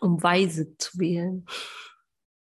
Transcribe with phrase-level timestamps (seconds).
[0.00, 1.46] Um weise zu wählen.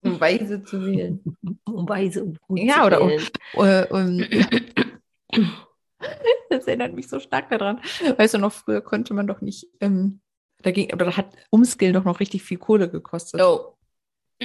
[0.03, 1.23] Um weise zu wählen.
[1.65, 3.27] Um weise und gut Ja, zu oder um, wählen.
[3.53, 4.23] äh, um,
[6.49, 7.79] Das erinnert mich so stark daran.
[8.17, 10.19] Weißt du noch, früher konnte man doch nicht, ähm,
[10.63, 13.39] da ging, oder da hat Umskill doch noch richtig viel Kohle gekostet.
[13.41, 13.77] Oh,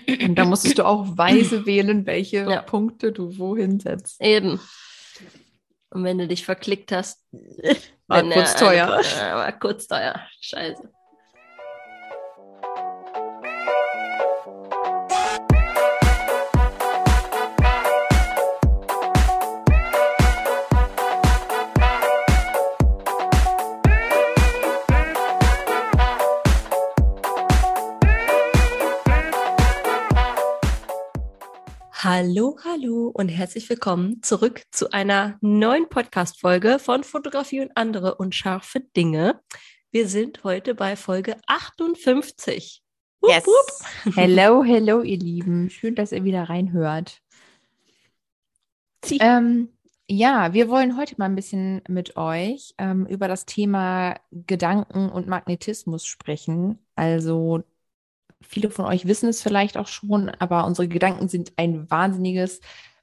[0.07, 2.63] Und da musstest du auch weise wählen, welche Ja.
[2.63, 4.21] Punkte du wohin setzt.
[4.23, 4.61] eben.
[5.91, 7.25] Und wenn du dich verklickt hast,
[8.07, 8.93] War kurz er teuer.
[8.93, 10.21] Eine, äh, war kurz teuer.
[10.41, 10.93] Scheiße.
[32.19, 38.81] Hallo, hallo und herzlich willkommen zurück zu einer neuen Podcast-Folge von Fotografie und andere unscharfe
[38.97, 39.39] Dinge.
[39.91, 42.83] Wir sind heute bei Folge 58.
[43.21, 43.45] Wupp, Yes.
[43.47, 44.15] wupp.
[44.17, 45.69] Hello, hello, ihr Lieben.
[45.69, 47.21] Schön, dass ihr wieder reinhört.
[49.11, 49.69] Ähm,
[50.09, 55.29] ja, wir wollen heute mal ein bisschen mit euch ähm, über das Thema Gedanken und
[55.29, 56.79] Magnetismus sprechen.
[56.95, 57.63] Also
[58.43, 62.61] viele von euch wissen es vielleicht auch schon, aber unsere Gedanken sind ein wahnsinniges,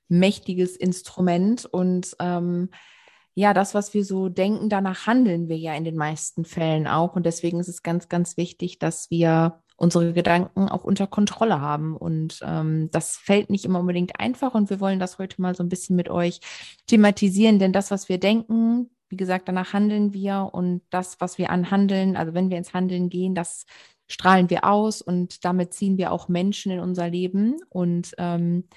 [0.08, 2.70] mächtiges Instrument und ähm,
[3.36, 7.16] ja, das, was wir so denken, danach handeln wir ja in den meisten Fällen auch.
[7.16, 11.98] Und deswegen ist es ganz, ganz wichtig, dass wir unsere Gedanken auch unter Kontrolle haben.
[11.98, 14.54] Und ähm, das fällt nicht immer unbedingt einfach.
[14.54, 16.42] Und wir wollen das heute mal so ein bisschen mit euch
[16.86, 17.58] thematisieren.
[17.58, 20.50] Denn das, was wir denken, wie gesagt, danach handeln wir.
[20.52, 23.66] Und das, was wir anhandeln, also wenn wir ins Handeln gehen, das
[24.08, 27.58] strahlen wir aus und damit ziehen wir auch Menschen in unser Leben.
[27.70, 28.68] Und ähm,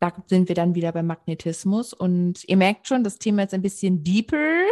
[0.00, 1.92] da sind wir dann wieder beim Magnetismus.
[1.92, 4.62] Und ihr merkt schon, das Thema ist ein bisschen deeper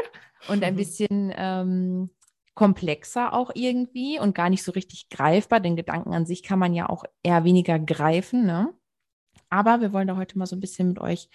[0.49, 0.77] und ein Mhm.
[0.77, 2.11] bisschen ähm,
[2.55, 5.61] komplexer auch irgendwie und gar nicht so richtig greifbar.
[5.61, 8.47] Den Gedanken an sich kann man ja auch eher weniger greifen.
[8.47, 8.73] Ne?
[9.51, 11.29] Aber wir wollen da heute mal so ein bisschen mit euch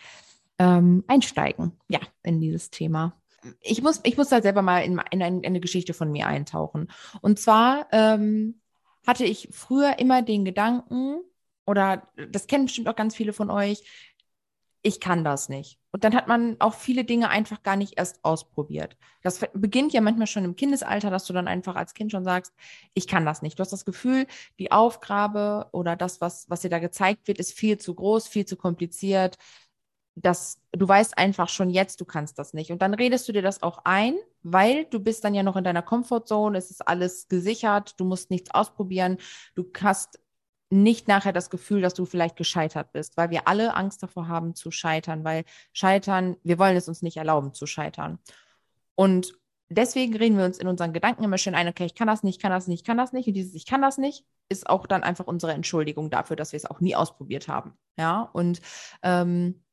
[0.57, 3.20] ähm, einsteigen, ja, in dieses Thema.
[3.61, 6.91] Ich muss, ich muss da selber mal in, in, in eine Geschichte von mir eintauchen.
[7.21, 8.61] Und zwar ähm,
[9.05, 11.21] hatte ich früher immer den Gedanken,
[11.65, 13.83] oder das kennen bestimmt auch ganz viele von euch,
[14.83, 15.79] ich kann das nicht.
[15.91, 18.97] Und dann hat man auch viele Dinge einfach gar nicht erst ausprobiert.
[19.21, 22.53] Das beginnt ja manchmal schon im Kindesalter, dass du dann einfach als Kind schon sagst,
[22.93, 23.59] ich kann das nicht.
[23.59, 24.25] Du hast das Gefühl,
[24.57, 28.45] die Aufgabe oder das, was, was dir da gezeigt wird, ist viel zu groß, viel
[28.45, 29.37] zu kompliziert.
[30.15, 32.71] Das, du weißt einfach schon jetzt, du kannst das nicht.
[32.71, 35.63] Und dann redest du dir das auch ein, weil du bist dann ja noch in
[35.63, 39.17] deiner Comfortzone, es ist alles gesichert, du musst nichts ausprobieren,
[39.55, 40.19] du hast
[40.69, 44.55] nicht nachher das Gefühl, dass du vielleicht gescheitert bist, weil wir alle Angst davor haben
[44.55, 48.19] zu scheitern, weil scheitern, wir wollen es uns nicht erlauben zu scheitern.
[48.95, 49.33] Und
[49.69, 52.37] deswegen reden wir uns in unseren Gedanken immer schön ein, okay, ich kann das nicht,
[52.37, 53.27] ich kann das nicht, ich kann das nicht.
[53.27, 56.57] Und dieses Ich kann das nicht ist auch dann einfach unsere Entschuldigung dafür, dass wir
[56.57, 57.73] es auch nie ausprobiert haben.
[57.97, 58.61] Ja, und
[59.01, 59.63] ähm,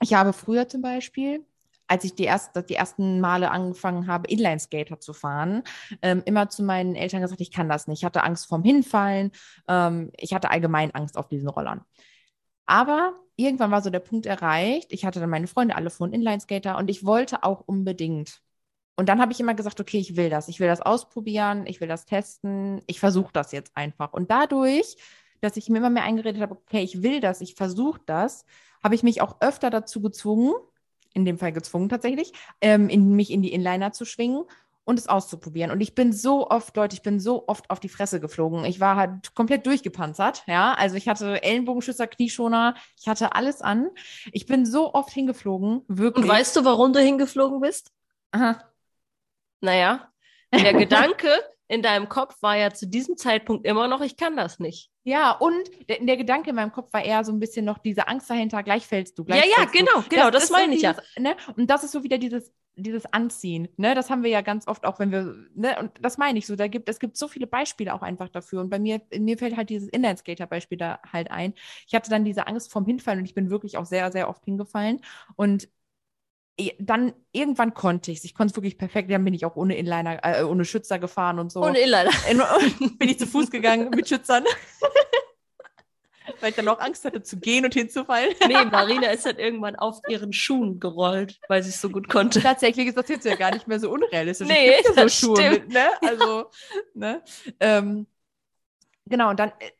[0.00, 1.44] ich habe früher zum Beispiel,
[1.88, 5.62] als ich die, erst, die ersten Male angefangen habe, Inlineskater zu fahren,
[6.02, 8.00] ähm, immer zu meinen Eltern gesagt, ich kann das nicht.
[8.00, 9.30] Ich hatte Angst vorm Hinfallen.
[9.68, 11.84] Ähm, ich hatte allgemein Angst auf diesen Rollern.
[12.66, 14.92] Aber irgendwann war so der Punkt erreicht.
[14.92, 18.42] Ich hatte dann meine Freunde alle von Inlineskater und ich wollte auch unbedingt.
[18.96, 20.48] Und dann habe ich immer gesagt, okay, ich will das.
[20.48, 21.66] Ich will das ausprobieren.
[21.66, 22.82] Ich will das testen.
[22.86, 24.12] Ich versuche das jetzt einfach.
[24.12, 24.96] Und dadurch,
[25.40, 28.46] dass ich mir immer mehr eingeredet habe, okay, ich will das, ich versuche das,
[28.86, 30.54] habe ich mich auch öfter dazu gezwungen,
[31.12, 34.44] in dem Fall gezwungen tatsächlich, ähm, in, mich in die Inliner zu schwingen
[34.84, 35.72] und es auszuprobieren.
[35.72, 38.64] Und ich bin so oft, Leute, ich bin so oft auf die Fresse geflogen.
[38.64, 40.74] Ich war halt komplett durchgepanzert, ja.
[40.74, 43.88] Also ich hatte Ellenbogenschützer, Knieschoner, ich hatte alles an.
[44.30, 46.24] Ich bin so oft hingeflogen, wirklich.
[46.24, 47.90] Und weißt du, warum du hingeflogen bist?
[48.30, 48.62] Aha.
[49.60, 50.12] Naja,
[50.54, 51.28] der Gedanke
[51.68, 54.90] in deinem Kopf war ja zu diesem Zeitpunkt immer noch, ich kann das nicht.
[55.04, 58.08] Ja, und der, der Gedanke in meinem Kopf war eher so ein bisschen noch diese
[58.08, 59.78] Angst dahinter, gleich fällst du, gleich Ja, ja, fällst du.
[59.78, 60.92] genau, genau, das ist meine so ich ja.
[60.94, 61.36] dieses, Ne?
[61.56, 63.94] Und das ist so wieder dieses, dieses Anziehen, ne?
[63.94, 65.78] Das haben wir ja ganz oft auch, wenn wir, ne?
[65.80, 68.60] Und das meine ich so, da gibt, es gibt so viele Beispiele auch einfach dafür.
[68.60, 71.54] Und bei mir, mir fällt halt dieses Inlineskater-Beispiel da halt ein.
[71.86, 74.44] Ich hatte dann diese Angst vorm Hinfallen und ich bin wirklich auch sehr, sehr oft
[74.44, 75.00] hingefallen.
[75.36, 75.68] Und
[76.78, 78.24] dann irgendwann konnte ich es.
[78.24, 79.10] Ich konnte es wirklich perfekt.
[79.10, 81.62] Dann bin ich auch ohne Inliner, äh, ohne Schützer gefahren und so.
[81.62, 82.10] Ohne Inliner.
[82.30, 84.44] In, bin ich zu Fuß gegangen mit Schützern.
[86.40, 88.34] Weil ich dann auch Angst hatte zu gehen und hinzufallen.
[88.48, 92.40] Nee, Marina ist halt irgendwann auf ihren Schuhen gerollt, weil sie es so gut konnte.
[92.40, 94.48] Tatsächlich ist das jetzt ja gar nicht mehr so unrealistisch.
[94.48, 95.68] Nee, gibt ja das so Schuhe stimmt.
[95.68, 95.88] mit, ne?
[96.00, 96.50] Also,
[96.94, 97.22] ne?
[97.60, 98.06] Ähm,
[99.06, 99.70] genau, und dann äh,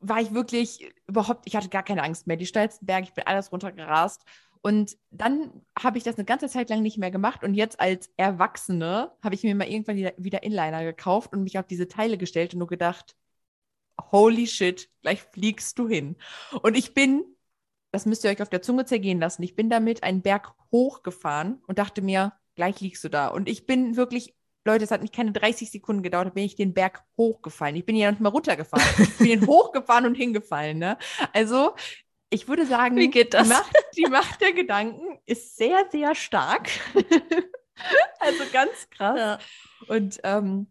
[0.00, 2.38] war ich wirklich überhaupt, ich hatte gar keine Angst mehr.
[2.38, 4.24] Die steilsten Berge, ich bin alles runtergerast.
[4.62, 7.42] Und dann habe ich das eine ganze Zeit lang nicht mehr gemacht.
[7.42, 11.66] Und jetzt als Erwachsene habe ich mir mal irgendwann wieder, Inliner gekauft und mich auf
[11.66, 13.16] diese Teile gestellt und nur gedacht,
[14.12, 16.16] holy shit, gleich fliegst du hin.
[16.62, 17.24] Und ich bin,
[17.90, 21.60] das müsst ihr euch auf der Zunge zergehen lassen, ich bin damit einen Berg hochgefahren
[21.66, 23.28] und dachte mir, gleich liegst du da.
[23.28, 24.34] Und ich bin wirklich,
[24.64, 27.76] Leute, es hat nicht keine 30 Sekunden gedauert, da bin ich den Berg hochgefallen.
[27.76, 28.86] Ich bin ja noch nicht mal runtergefahren.
[29.02, 30.78] Ich bin den hochgefahren und hingefallen.
[30.78, 30.98] Ne?
[31.32, 31.74] Also,
[32.32, 33.48] ich würde sagen, Wie geht das?
[33.48, 36.70] Die, Macht, die Macht der Gedanken ist sehr, sehr stark.
[38.20, 39.18] also ganz krass.
[39.18, 39.38] Ja.
[39.88, 40.66] Und ähm,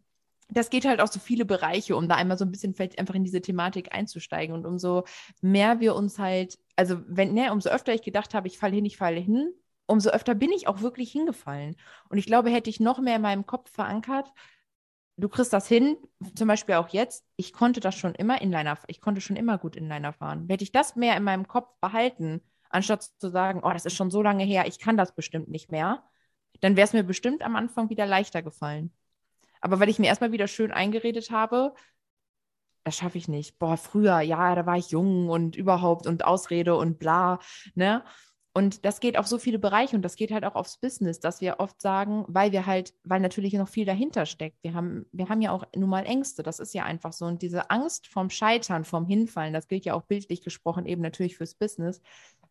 [0.49, 3.15] das geht halt auch so viele Bereiche, um da einmal so ein bisschen vielleicht einfach
[3.15, 4.55] in diese Thematik einzusteigen.
[4.55, 5.03] Und umso
[5.41, 8.85] mehr wir uns halt, also wenn, ne, umso öfter ich gedacht habe, ich falle hin,
[8.85, 9.53] ich falle hin,
[9.85, 11.75] umso öfter bin ich auch wirklich hingefallen.
[12.09, 14.33] Und ich glaube, hätte ich noch mehr in meinem Kopf verankert,
[15.17, 15.97] du kriegst das hin,
[16.35, 19.75] zum Beispiel auch jetzt, ich konnte das schon immer Inliner, ich konnte schon immer gut
[19.75, 20.47] Inliner fahren.
[20.49, 24.11] Hätte ich das mehr in meinem Kopf behalten, anstatt zu sagen, oh, das ist schon
[24.11, 26.03] so lange her, ich kann das bestimmt nicht mehr,
[26.61, 28.91] dann wäre es mir bestimmt am Anfang wieder leichter gefallen.
[29.61, 31.73] Aber weil ich mir erstmal wieder schön eingeredet habe,
[32.83, 33.59] das schaffe ich nicht.
[33.59, 37.39] Boah, früher, ja, da war ich jung und überhaupt und Ausrede und bla,
[37.75, 38.03] ne?
[38.53, 41.39] Und das geht auf so viele Bereiche und das geht halt auch aufs Business, dass
[41.39, 44.57] wir oft sagen, weil wir halt, weil natürlich noch viel dahinter steckt.
[44.61, 47.25] Wir haben, wir haben ja auch nun mal Ängste, das ist ja einfach so.
[47.25, 51.37] Und diese Angst vom Scheitern, vom Hinfallen, das gilt ja auch bildlich gesprochen eben natürlich
[51.37, 52.01] fürs Business,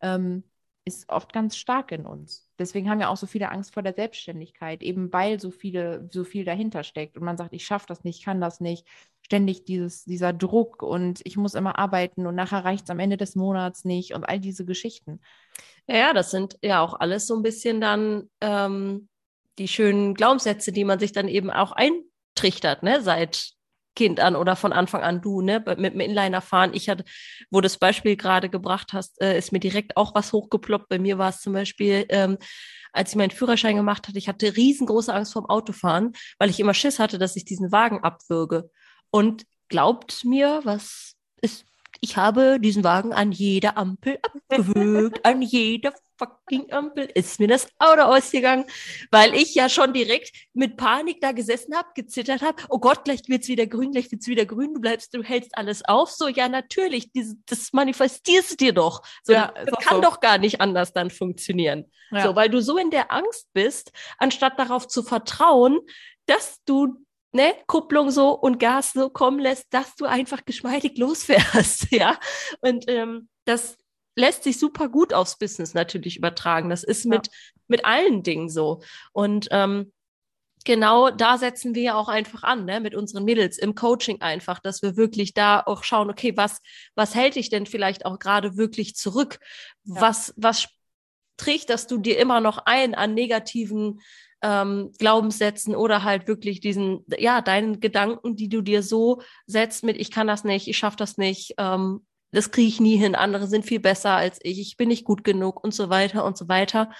[0.00, 0.44] ähm,
[0.86, 2.48] ist oft ganz stark in uns.
[2.58, 6.24] Deswegen haben wir auch so viele Angst vor der Selbstständigkeit, eben weil so viele, so
[6.24, 7.16] viel dahinter steckt.
[7.16, 8.86] Und man sagt, ich schaffe das nicht, ich kann das nicht.
[9.22, 13.16] Ständig dieses, dieser Druck und ich muss immer arbeiten und nachher reicht es am Ende
[13.16, 15.20] des Monats nicht und all diese Geschichten.
[15.92, 19.08] Ja, das sind ja auch alles so ein bisschen dann ähm,
[19.58, 23.50] die schönen Glaubenssätze, die man sich dann eben auch eintrichtert, ne, seit
[23.96, 26.70] Kind an oder von Anfang an du, ne, mit dem Inliner fahren.
[26.74, 27.04] Ich hatte,
[27.50, 30.88] wo das Beispiel gerade gebracht hast, äh, ist mir direkt auch was hochgeploppt.
[30.88, 32.38] Bei mir war es zum Beispiel, ähm,
[32.92, 36.74] als ich meinen Führerschein gemacht hatte, ich hatte riesengroße Angst vorm Autofahren, weil ich immer
[36.74, 38.70] Schiss hatte, dass ich diesen Wagen abwürge.
[39.10, 41.64] Und glaubt mir, was ist
[42.00, 47.68] ich habe diesen Wagen an jeder Ampel abgewürgt, an jeder fucking Ampel ist mir das
[47.78, 48.66] Auto ausgegangen,
[49.10, 52.62] weil ich ja schon direkt mit Panik da gesessen habe, gezittert habe.
[52.68, 54.74] Oh Gott, gleich wird's wieder grün, gleich wird's wieder grün.
[54.74, 56.10] Du bleibst, du hältst alles auf.
[56.10, 59.02] So, ja, natürlich, dieses, das manifestierst du dir doch.
[59.22, 60.02] So, ja, das kann so.
[60.02, 61.90] doch gar nicht anders dann funktionieren.
[62.10, 62.22] Ja.
[62.24, 65.78] So, weil du so in der Angst bist, anstatt darauf zu vertrauen,
[66.26, 66.96] dass du
[67.32, 72.18] ne, Kupplung so und Gas so kommen lässt, dass du einfach geschmeidig losfährst, ja.
[72.60, 73.76] Und ähm, das
[74.16, 76.70] lässt sich super gut aufs Business natürlich übertragen.
[76.70, 77.10] Das ist ja.
[77.10, 77.28] mit,
[77.68, 78.82] mit allen Dingen so.
[79.12, 79.92] Und ähm,
[80.64, 84.58] genau da setzen wir ja auch einfach an, ne, mit unseren Mädels im Coaching einfach,
[84.58, 86.60] dass wir wirklich da auch schauen, okay, was,
[86.94, 89.38] was hält dich denn vielleicht auch gerade wirklich zurück?
[89.84, 90.00] Ja.
[90.00, 90.68] Was, was
[91.36, 94.00] trägt das du dir immer noch ein an negativen
[94.42, 99.96] ähm, Glaubenssätzen oder halt wirklich diesen, ja, deinen Gedanken, die du dir so setzt mit,
[99.98, 103.46] ich kann das nicht, ich schaffe das nicht, ähm, das kriege ich nie hin, andere
[103.46, 106.48] sind viel besser als ich, ich bin nicht gut genug und so weiter und so
[106.48, 106.90] weiter.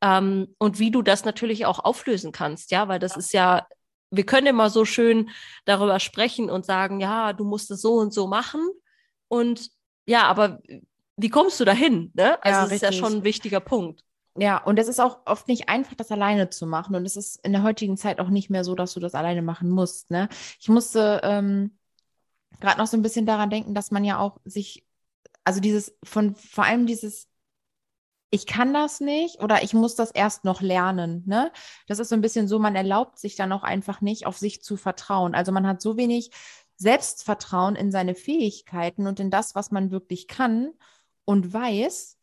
[0.00, 3.18] Ähm, und wie du das natürlich auch auflösen kannst, ja, weil das ja.
[3.18, 3.66] ist ja,
[4.10, 5.30] wir können immer so schön
[5.64, 8.60] darüber sprechen und sagen, ja, du musst es so und so machen.
[9.28, 9.70] Und
[10.06, 10.60] ja, aber
[11.16, 12.12] wie kommst du dahin?
[12.14, 12.42] Ne?
[12.44, 14.04] Also ja, das ist ja schon ein wichtiger Punkt.
[14.38, 16.94] Ja, und es ist auch oft nicht einfach, das alleine zu machen.
[16.94, 19.42] Und es ist in der heutigen Zeit auch nicht mehr so, dass du das alleine
[19.42, 20.10] machen musst.
[20.10, 20.28] Ne?
[20.60, 21.78] Ich musste ähm,
[22.60, 24.86] gerade noch so ein bisschen daran denken, dass man ja auch sich,
[25.44, 27.28] also dieses, von vor allem dieses,
[28.30, 31.22] ich kann das nicht oder ich muss das erst noch lernen.
[31.26, 31.50] Ne?
[31.86, 34.62] Das ist so ein bisschen so, man erlaubt sich dann auch einfach nicht, auf sich
[34.62, 35.34] zu vertrauen.
[35.34, 36.30] Also man hat so wenig
[36.76, 40.72] Selbstvertrauen in seine Fähigkeiten und in das, was man wirklich kann
[41.24, 42.18] und weiß.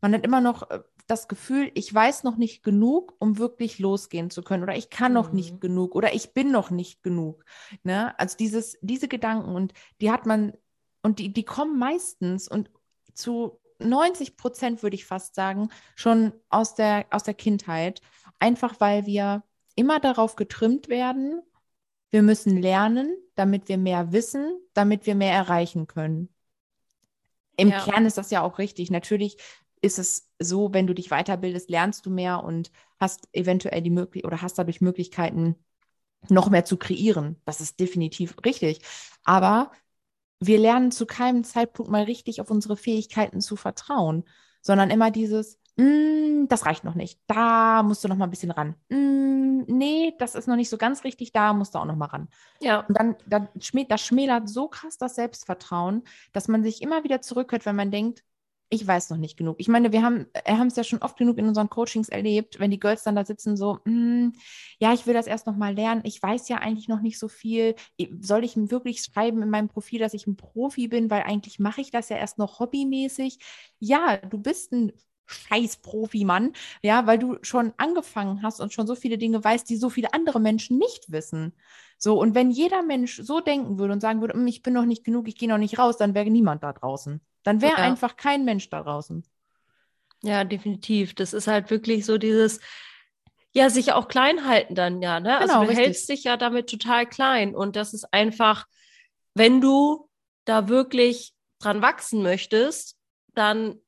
[0.00, 4.30] Man hat immer noch äh, das Gefühl, ich weiß noch nicht genug, um wirklich losgehen
[4.30, 5.60] zu können oder ich kann noch nicht mhm.
[5.60, 7.44] genug oder ich bin noch nicht genug.
[7.82, 8.16] Ne?
[8.20, 10.52] Also dieses, diese Gedanken und die hat man
[11.02, 12.70] und die, die kommen meistens und
[13.14, 18.02] zu 90 Prozent würde ich fast sagen, schon aus der, aus der Kindheit.
[18.38, 19.44] Einfach weil wir
[19.76, 21.40] immer darauf getrimmt werden,
[22.10, 26.28] wir müssen lernen, damit wir mehr wissen, damit wir mehr erreichen können.
[27.56, 27.80] Im ja.
[27.80, 28.90] Kern ist das ja auch richtig.
[28.90, 29.36] Natürlich
[29.80, 32.70] ist es so, wenn du dich weiterbildest, lernst du mehr und
[33.00, 35.56] hast eventuell die Möglichkeit oder hast dadurch Möglichkeiten,
[36.28, 37.40] noch mehr zu kreieren.
[37.44, 38.80] Das ist definitiv richtig.
[39.24, 39.70] Aber
[40.40, 44.24] wir lernen zu keinem Zeitpunkt mal richtig auf unsere Fähigkeiten zu vertrauen,
[44.62, 48.50] sondern immer dieses, mm, das reicht noch nicht, da musst du noch mal ein bisschen
[48.50, 48.74] ran.
[48.88, 52.06] Mm, nee, das ist noch nicht so ganz richtig, da musst du auch noch mal
[52.06, 52.28] ran.
[52.60, 52.80] Ja.
[52.80, 57.20] Und dann, dann schmälert, das schmälert so krass das Selbstvertrauen, dass man sich immer wieder
[57.20, 58.24] zurückhört, wenn man denkt,
[58.70, 59.56] ich weiß noch nicht genug.
[59.58, 62.70] Ich meine, wir haben äh, es ja schon oft genug in unseren Coachings erlebt, wenn
[62.70, 64.32] die Girls dann da sitzen so, mm,
[64.78, 66.02] ja, ich will das erst noch mal lernen.
[66.04, 67.74] Ich weiß ja eigentlich noch nicht so viel.
[68.20, 71.80] Soll ich wirklich schreiben in meinem Profil, dass ich ein Profi bin, weil eigentlich mache
[71.80, 73.38] ich das ja erst noch hobbymäßig.
[73.78, 74.92] Ja, du bist ein
[75.26, 79.76] scheiß Profi-Mann, ja, weil du schon angefangen hast und schon so viele Dinge weißt, die
[79.76, 81.52] so viele andere Menschen nicht wissen.
[81.98, 84.84] So, und wenn jeder Mensch so denken würde und sagen würde, hm, ich bin noch
[84.86, 87.20] nicht genug, ich gehe noch nicht raus, dann wäre niemand da draußen.
[87.48, 87.78] Dann wäre ja.
[87.78, 89.24] einfach kein Mensch da draußen.
[90.22, 91.14] Ja, definitiv.
[91.14, 92.60] Das ist halt wirklich so dieses,
[93.54, 95.38] ja, sich auch klein halten dann, ja, ne?
[95.38, 95.86] Also genau, also du richtig.
[95.86, 97.54] hältst dich ja damit total klein.
[97.54, 98.66] Und das ist einfach,
[99.32, 100.10] wenn du
[100.44, 102.98] da wirklich dran wachsen möchtest,
[103.34, 103.80] dann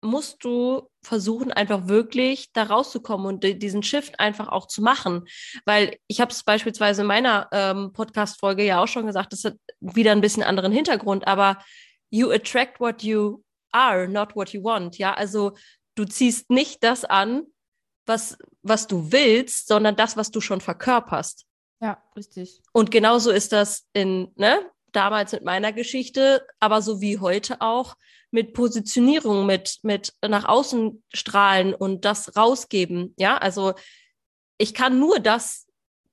[0.00, 5.22] musst du versuchen, einfach wirklich da rauszukommen und diesen Shift einfach auch zu machen.
[5.66, 9.54] Weil ich habe es beispielsweise in meiner ähm, Podcast-Folge ja auch schon gesagt, das hat
[9.78, 11.58] wieder ein bisschen anderen Hintergrund, aber
[12.10, 14.98] you attract what you are, not what you want.
[14.98, 15.52] Ja, also
[15.94, 17.44] du ziehst nicht das an,
[18.06, 21.46] was, was du willst, sondern das, was du schon verkörperst.
[21.80, 22.60] Ja, richtig.
[22.72, 24.60] Und genauso ist das in, ne,
[24.92, 27.96] damals mit meiner Geschichte, aber so wie heute auch
[28.30, 33.14] mit Positionierung, mit, mit nach außen strahlen und das rausgeben.
[33.18, 33.74] Ja, also
[34.58, 35.66] ich kann nur das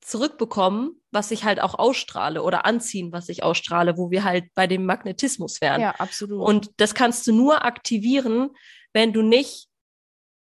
[0.08, 4.66] zurückbekommen, was ich halt auch ausstrahle oder anziehen, was ich ausstrahle, wo wir halt bei
[4.66, 5.82] dem Magnetismus wären.
[5.82, 6.48] Ja, absolut.
[6.48, 8.52] Und das kannst du nur aktivieren,
[8.94, 9.68] wenn du nicht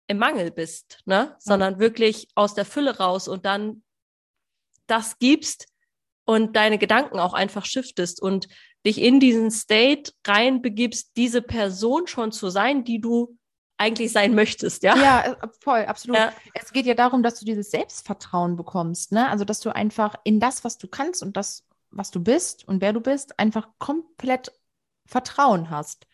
[0.06, 1.36] im Mangel bist, ne?
[1.38, 3.82] Sondern wirklich aus der Fülle raus und dann
[4.86, 5.68] das gibst
[6.24, 8.48] und deine Gedanken auch einfach shiftest und
[8.86, 13.36] dich in diesen State reinbegibst, diese Person schon zu sein, die du
[13.80, 14.96] eigentlich sein möchtest, ja?
[14.96, 16.18] Ja, äh, voll, absolut.
[16.18, 16.32] Ja.
[16.54, 19.28] Es geht ja darum, dass du dieses Selbstvertrauen bekommst, ne?
[19.28, 22.80] Also, dass du einfach in das, was du kannst und das, was du bist und
[22.80, 24.52] wer du bist, einfach komplett
[25.06, 26.06] Vertrauen hast.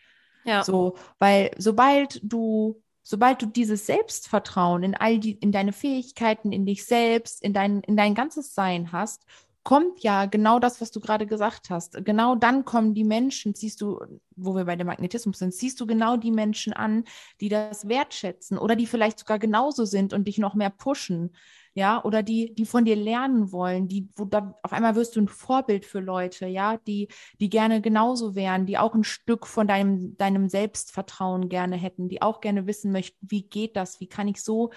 [0.45, 0.63] Ja.
[0.63, 6.65] So, weil sobald du sobald du dieses Selbstvertrauen in all die, in deine Fähigkeiten, in
[6.65, 9.23] dich selbst, in dein, in dein ganzes Sein hast
[9.67, 12.05] kommt ja genau das, was du gerade gesagt hast.
[12.05, 13.99] Genau dann kommen die Menschen, siehst du,
[14.37, 17.03] wo wir bei dem Magnetismus sind, siehst du genau die Menschen an,
[17.41, 21.35] die das wertschätzen oder die vielleicht sogar genauso sind und dich noch mehr pushen.
[21.73, 25.19] Ja, oder die, die von dir lernen wollen, die, wo da auf einmal wirst du
[25.19, 27.09] ein Vorbild für Leute, ja, die,
[27.41, 32.21] die gerne genauso wären, die auch ein Stück von deinem, deinem Selbstvertrauen gerne hätten, die
[32.21, 34.71] auch gerne wissen möchten, wie geht das, wie kann ich so,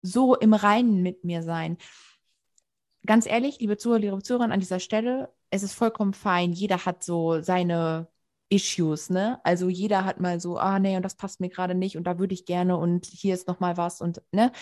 [0.00, 1.76] so im Reinen mit mir sein
[3.06, 6.52] ganz ehrlich, liebe Zuhörer, liebe Zuhörer, an dieser Stelle, es ist vollkommen fein.
[6.52, 8.08] Jeder hat so seine
[8.48, 9.40] Issues, ne?
[9.44, 12.18] Also jeder hat mal so, ah nee, und das passt mir gerade nicht und da
[12.18, 14.52] würde ich gerne und hier ist noch mal was und ne?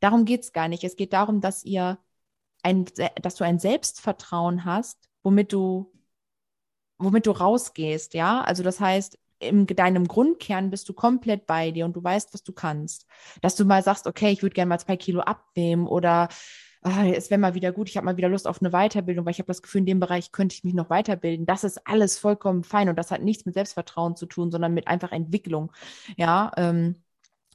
[0.00, 0.84] Darum geht es gar nicht.
[0.84, 1.98] Es geht darum, dass ihr
[2.62, 2.86] ein,
[3.22, 5.92] dass du ein Selbstvertrauen hast, womit du,
[6.98, 8.42] womit du rausgehst, ja?
[8.42, 12.44] Also das heißt, in deinem Grundkern bist du komplett bei dir und du weißt, was
[12.44, 13.06] du kannst.
[13.40, 16.28] Dass du mal sagst, okay, ich würde gerne mal zwei Kilo abnehmen oder
[16.82, 19.32] ah, es wäre mal wieder gut, ich habe mal wieder Lust auf eine Weiterbildung, weil
[19.32, 21.46] ich habe das Gefühl, in dem Bereich könnte ich mich noch weiterbilden.
[21.46, 24.88] Das ist alles vollkommen fein und das hat nichts mit Selbstvertrauen zu tun, sondern mit
[24.88, 25.72] einfach Entwicklung,
[26.16, 27.02] ja, ähm,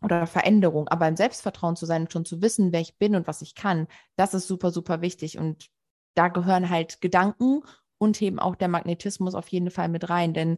[0.02, 0.88] oder Veränderung.
[0.88, 3.56] Aber im Selbstvertrauen zu sein und schon zu wissen, wer ich bin und was ich
[3.56, 5.38] kann, das ist super, super wichtig.
[5.38, 5.70] Und
[6.16, 7.62] da gehören halt Gedanken
[7.98, 10.58] und eben auch der Magnetismus auf jeden Fall mit rein, denn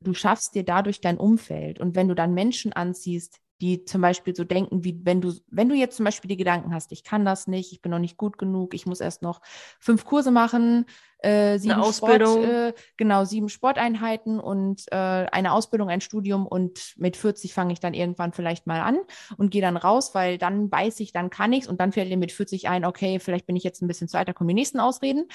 [0.00, 1.78] du schaffst dir dadurch dein Umfeld.
[1.78, 5.68] Und wenn du dann Menschen anziehst, die zum Beispiel so denken, wie wenn du, wenn
[5.68, 8.16] du jetzt zum Beispiel die Gedanken hast, ich kann das nicht, ich bin noch nicht
[8.16, 9.40] gut genug, ich muss erst noch
[9.78, 10.86] fünf Kurse machen,
[11.18, 12.42] äh, sieben eine Ausbildung.
[12.42, 17.72] Sport, äh, genau, sieben Sporteinheiten und äh, eine Ausbildung, ein Studium und mit 40 fange
[17.72, 18.98] ich dann irgendwann vielleicht mal an
[19.36, 22.16] und gehe dann raus, weil dann weiß ich, dann kann ich's und dann fällt dir
[22.16, 24.54] mit 40 ein, okay, vielleicht bin ich jetzt ein bisschen zu alt, da kommen die
[24.54, 25.26] nächsten Ausreden.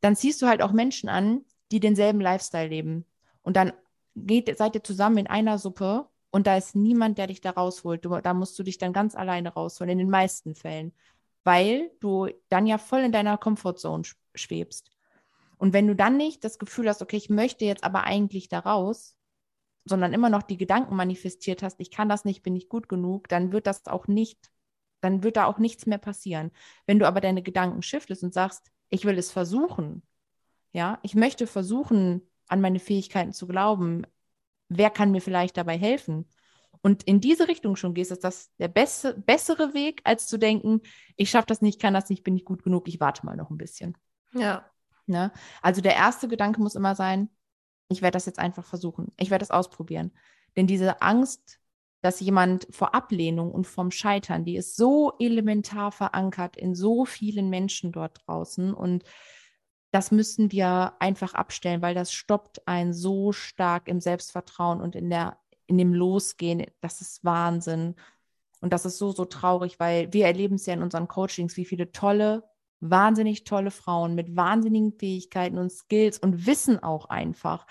[0.00, 3.04] Dann ziehst du halt auch Menschen an, die denselben Lifestyle leben.
[3.42, 3.72] Und dann
[4.16, 8.04] geht, seid ihr zusammen in einer Suppe und da ist niemand, der dich da rausholt.
[8.04, 10.92] Du, da musst du dich dann ganz alleine rausholen, in den meisten Fällen,
[11.44, 14.02] weil du dann ja voll in deiner Comfortzone
[14.34, 14.90] schwebst.
[15.58, 18.58] Und wenn du dann nicht das Gefühl hast, okay, ich möchte jetzt aber eigentlich da
[18.58, 19.14] raus,
[19.84, 23.28] sondern immer noch die Gedanken manifestiert hast, ich kann das nicht, bin nicht gut genug,
[23.28, 24.50] dann wird das auch nicht,
[25.02, 26.50] dann wird da auch nichts mehr passieren.
[26.84, 30.02] Wenn du aber deine Gedanken shiftest und sagst, ich will es versuchen,
[30.72, 34.04] ja, ich möchte versuchen, an meine Fähigkeiten zu glauben,
[34.76, 36.26] wer kann mir vielleicht dabei helfen?
[36.82, 40.82] Und in diese Richtung schon gehst, ist das der beste, bessere Weg, als zu denken,
[41.16, 43.50] ich schaffe das nicht, kann das nicht, bin nicht gut genug, ich warte mal noch
[43.50, 43.96] ein bisschen.
[44.34, 44.66] Ja.
[45.06, 45.32] Ne?
[45.62, 47.30] Also der erste Gedanke muss immer sein,
[47.88, 50.12] ich werde das jetzt einfach versuchen, ich werde es ausprobieren.
[50.56, 51.58] Denn diese Angst,
[52.02, 57.48] dass jemand vor Ablehnung und vom Scheitern, die ist so elementar verankert in so vielen
[57.48, 59.04] Menschen dort draußen und
[59.94, 65.08] das müssen wir einfach abstellen, weil das stoppt einen so stark im Selbstvertrauen und in
[65.08, 67.94] der in dem Losgehen, das ist Wahnsinn.
[68.60, 71.64] Und das ist so, so traurig, weil wir erleben es ja in unseren Coachings, wie
[71.64, 72.44] viele tolle,
[72.80, 77.66] wahnsinnig tolle Frauen mit wahnsinnigen Fähigkeiten und Skills und Wissen auch einfach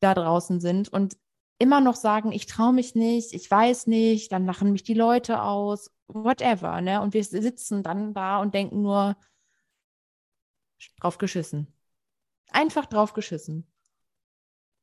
[0.00, 1.16] da draußen sind und
[1.58, 5.42] immer noch sagen, ich traue mich nicht, ich weiß nicht, dann lachen mich die Leute
[5.42, 7.00] aus, whatever, ne?
[7.00, 9.16] Und wir sitzen dann da und denken nur
[11.00, 11.72] drauf geschissen.
[12.50, 13.66] Einfach drauf geschissen.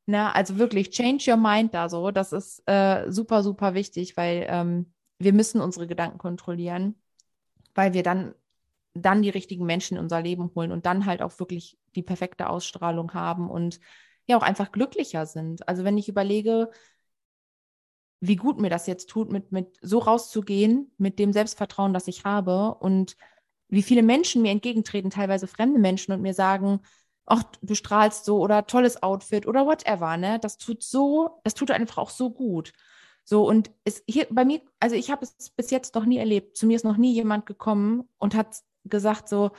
[0.06, 2.12] Na, also wirklich, change your mind da so.
[2.12, 6.96] Das ist äh, super, super wichtig, weil ähm, wir müssen unsere Gedanken kontrollieren,
[7.74, 8.36] weil wir dann,
[8.94, 12.50] dann die richtigen Menschen in unser Leben holen und dann halt auch wirklich die perfekte
[12.50, 13.80] Ausstrahlung haben und
[14.26, 15.68] ja auch einfach glücklicher sind.
[15.68, 16.70] Also wenn ich überlege,
[18.20, 22.24] wie gut mir das jetzt tut, mit, mit so rauszugehen, mit dem Selbstvertrauen, das ich
[22.26, 23.18] habe und
[23.74, 26.80] wie viele Menschen mir entgegentreten, teilweise fremde Menschen und mir sagen,
[27.25, 30.39] ach, du strahlst so oder tolles Outfit oder whatever, ne?
[30.39, 32.74] Das tut so, das tut einfach auch so gut.
[33.25, 36.58] So, und es hier bei mir, also ich habe es bis jetzt noch nie erlebt.
[36.58, 39.51] Zu mir ist noch nie jemand gekommen und hat gesagt so,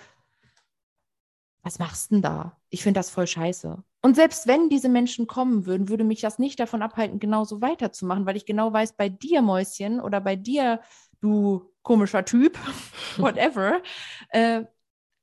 [1.63, 2.61] was machst du denn da?
[2.69, 3.83] Ich finde das voll scheiße.
[4.03, 8.27] Und selbst wenn diese Menschen kommen würden, würde mich das nicht davon abhalten, genauso weiterzumachen,
[8.27, 10.81] weil ich genau weiß, bei dir, Mäuschen, oder bei dir,
[11.25, 12.59] du komischer Typ,
[13.17, 13.83] whatever,
[14.31, 14.63] äh,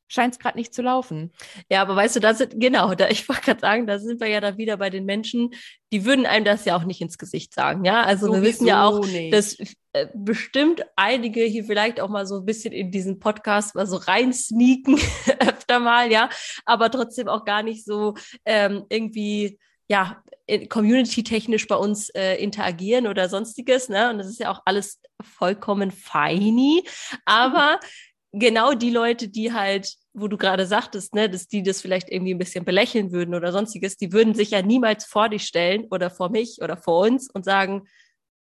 [0.07, 1.31] scheint es gerade nicht zu laufen.
[1.69, 4.27] Ja, aber weißt du, da sind, genau, da, ich wollte gerade sagen, da sind wir
[4.27, 5.51] ja da wieder bei den Menschen,
[5.93, 8.03] die würden einem das ja auch nicht ins Gesicht sagen, ja.
[8.03, 9.33] Also Sowieso wir wissen ja auch, nicht.
[9.33, 9.57] dass
[9.93, 13.95] äh, bestimmt einige hier vielleicht auch mal so ein bisschen in diesen Podcast mal so
[13.95, 14.99] rein sneaken,
[15.39, 16.29] öfter mal, ja,
[16.65, 18.15] aber trotzdem auch gar nicht so
[18.45, 19.59] ähm, irgendwie
[19.91, 20.23] ja,
[20.69, 24.09] community-technisch bei uns äh, interagieren oder sonstiges, ne?
[24.09, 26.83] Und das ist ja auch alles vollkommen feini.
[27.25, 27.77] Aber
[28.31, 32.33] genau die Leute, die halt, wo du gerade sagtest, ne, dass die das vielleicht irgendwie
[32.33, 36.09] ein bisschen belächeln würden oder sonstiges, die würden sich ja niemals vor dich stellen oder
[36.09, 37.83] vor mich oder vor uns und sagen,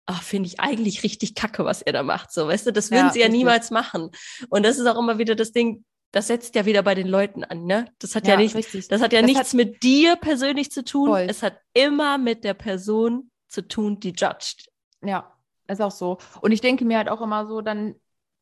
[0.07, 2.33] ach, finde ich eigentlich richtig kacke, was ihr da macht.
[2.33, 3.39] So, weißt du, das würden ja, sie ja richtig.
[3.39, 4.11] niemals machen.
[4.49, 5.85] Und das ist auch immer wieder das Ding,
[6.17, 7.93] das setzt ja wieder bei den Leuten an, ne?
[7.99, 10.83] Das hat ja, ja nicht, das hat ja das nichts hat mit dir persönlich zu
[10.83, 11.11] tun.
[11.11, 11.27] Voll.
[11.29, 14.71] Es hat immer mit der Person zu tun, die judged.
[15.05, 15.31] Ja,
[15.69, 16.17] ist auch so.
[16.41, 17.97] Und ich denke mir halt auch immer so, dann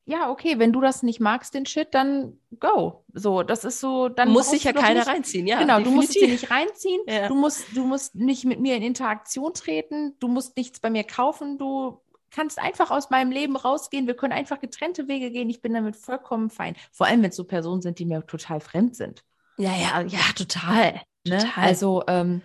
[0.07, 3.05] ja, okay, wenn du das nicht magst, den Shit, dann go.
[3.13, 5.59] So, das ist so, dann muss sich ja keiner nicht, reinziehen, ja.
[5.59, 5.91] Genau, definitiv.
[5.91, 7.01] du musst dich nicht reinziehen.
[7.09, 7.27] Ja.
[7.27, 10.15] Du musst, du musst nicht mit mir in Interaktion treten.
[10.21, 11.59] Du musst nichts bei mir kaufen.
[11.59, 12.04] Du
[12.35, 14.07] kannst einfach aus meinem Leben rausgehen.
[14.07, 15.49] Wir können einfach getrennte Wege gehen.
[15.49, 16.75] Ich bin damit vollkommen fein.
[16.93, 19.25] Vor allem, wenn es so Personen sind, die mir total fremd sind.
[19.57, 21.01] Ja, ja, ja, total.
[21.25, 21.39] Ne?
[21.39, 21.65] total.
[21.65, 22.43] Also, ähm,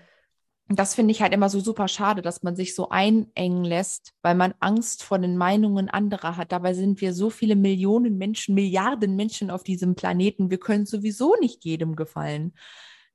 [0.72, 4.36] das finde ich halt immer so super schade, dass man sich so einengen lässt, weil
[4.36, 6.52] man Angst vor den Meinungen anderer hat.
[6.52, 10.52] Dabei sind wir so viele Millionen Menschen, Milliarden Menschen auf diesem Planeten.
[10.52, 12.54] Wir können sowieso nicht jedem gefallen.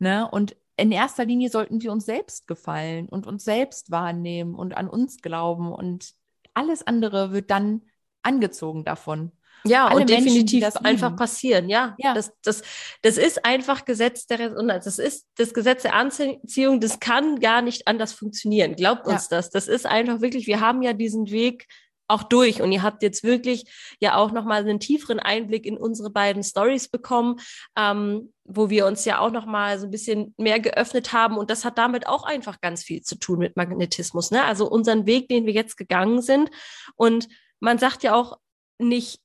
[0.01, 0.29] Ne?
[0.29, 4.89] Und in erster Linie sollten wir uns selbst gefallen und uns selbst wahrnehmen und an
[4.89, 5.73] uns glauben.
[5.73, 6.13] Und
[6.55, 7.83] alles andere wird dann
[8.23, 9.33] angezogen davon.
[9.67, 11.17] Ja, Alle und Menschen, definitiv das einfach lieben.
[11.17, 11.69] passieren.
[11.71, 12.13] Ja, ja.
[12.13, 12.63] Das, das,
[13.01, 14.85] das ist einfach Gesetz der Resonanz.
[14.85, 16.81] Das ist das Gesetz der Anziehung.
[16.81, 18.77] Das kann gar nicht anders funktionieren.
[18.77, 19.39] Glaubt uns ja.
[19.39, 19.51] das.
[19.51, 21.67] Das ist einfach wirklich, wir haben ja diesen Weg
[22.09, 23.65] auch durch und ihr habt jetzt wirklich
[24.01, 27.37] ja auch nochmal einen tieferen Einblick in unsere beiden Stories bekommen,
[27.77, 31.65] ähm, wo wir uns ja auch nochmal so ein bisschen mehr geöffnet haben und das
[31.65, 34.45] hat damit auch einfach ganz viel zu tun mit Magnetismus, ne?
[34.45, 36.51] Also unseren Weg, den wir jetzt gegangen sind
[36.97, 37.29] und
[37.61, 38.39] man sagt ja auch
[38.79, 39.21] nicht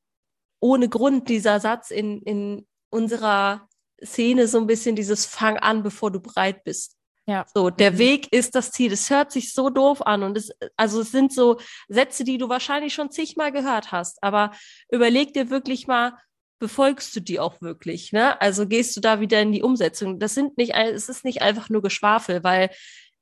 [0.62, 3.68] ohne Grund dieser Satz in, in unserer
[4.04, 6.99] Szene so ein bisschen dieses Fang an, bevor du bereit bist.
[7.30, 7.46] Ja.
[7.54, 7.98] So, der mhm.
[8.00, 8.90] Weg ist das Ziel.
[8.90, 12.50] Das hört sich so doof an und es, also es sind so Sätze, die du
[12.50, 14.52] wahrscheinlich schon zigmal gehört hast, aber
[14.92, 16.18] überleg dir wirklich mal,
[16.58, 18.42] befolgst du die auch wirklich, ne?
[18.42, 20.18] Also gehst du da wieder in die Umsetzung.
[20.20, 22.72] Das sind nicht, es ist nicht einfach nur Geschwafel, weil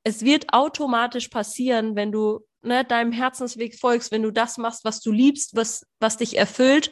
[0.04, 5.02] es wird automatisch passieren, wenn du ne, deinem Herzensweg folgst, wenn du das machst, was
[5.02, 6.92] du liebst, was, was dich erfüllt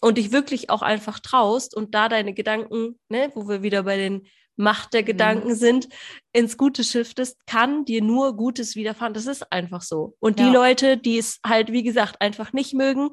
[0.00, 3.98] und dich wirklich auch einfach traust und da deine Gedanken, ne, wo wir wieder bei
[3.98, 5.06] den Macht der mhm.
[5.06, 5.54] Gedanken mhm.
[5.54, 5.88] sind,
[6.32, 9.14] ins Gute shiftest, kann dir nur Gutes widerfahren.
[9.14, 10.16] Das ist einfach so.
[10.20, 13.10] Und die Leute, die es halt, wie gesagt, einfach nicht mögen,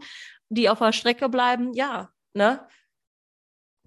[0.49, 2.67] die auf der Strecke bleiben, ja, ne?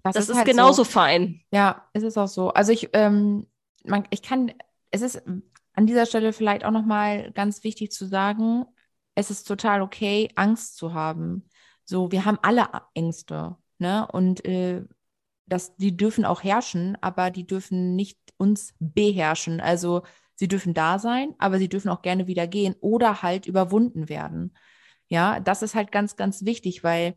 [0.03, 0.91] Das, das ist, ist halt genauso so.
[0.91, 1.41] fein.
[1.51, 2.49] Ja, es ist auch so.
[2.49, 3.47] Also ich, ähm,
[3.83, 4.53] man, ich kann,
[4.91, 5.23] es ist
[5.73, 8.65] an dieser Stelle vielleicht auch nochmal ganz wichtig zu sagen,
[9.15, 11.49] es ist total okay, Angst zu haben.
[11.85, 14.07] So, wir haben alle Ängste, ne?
[14.11, 14.83] Und äh,
[15.47, 19.61] das, die dürfen auch herrschen, aber die dürfen nicht uns beherrschen.
[19.61, 20.03] Also
[20.35, 24.57] sie dürfen da sein, aber sie dürfen auch gerne wieder gehen oder halt überwunden werden.
[25.07, 27.15] Ja, das ist halt ganz, ganz wichtig, weil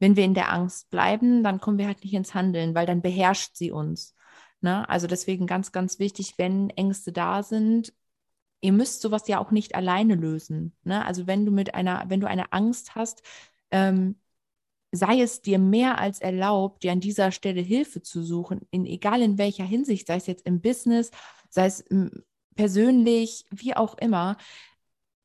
[0.00, 3.02] wenn wir in der Angst bleiben, dann kommen wir halt nicht ins Handeln, weil dann
[3.02, 4.14] beherrscht sie uns.
[4.60, 4.88] Ne?
[4.88, 7.92] Also deswegen ganz, ganz wichtig, wenn Ängste da sind,
[8.60, 10.76] ihr müsst sowas ja auch nicht alleine lösen.
[10.84, 11.04] Ne?
[11.04, 13.22] Also wenn du mit einer, wenn du eine Angst hast,
[13.70, 14.19] ähm,
[14.92, 19.22] sei es dir mehr als erlaubt, dir an dieser Stelle Hilfe zu suchen, in egal
[19.22, 21.10] in welcher Hinsicht, sei es jetzt im Business,
[21.48, 21.84] sei es
[22.56, 24.36] persönlich, wie auch immer.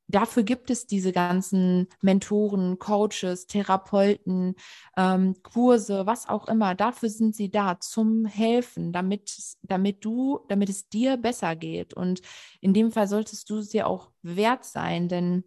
[0.07, 4.55] Dafür gibt es diese ganzen Mentoren, Coaches, Therapeuten,
[4.95, 6.75] ähm, Kurse, was auch immer.
[6.75, 11.95] Dafür sind sie da zum Helfen, damit, damit du, damit es dir besser geht.
[11.95, 12.21] Und
[12.61, 15.43] in dem Fall solltest du es dir auch wert sein, denn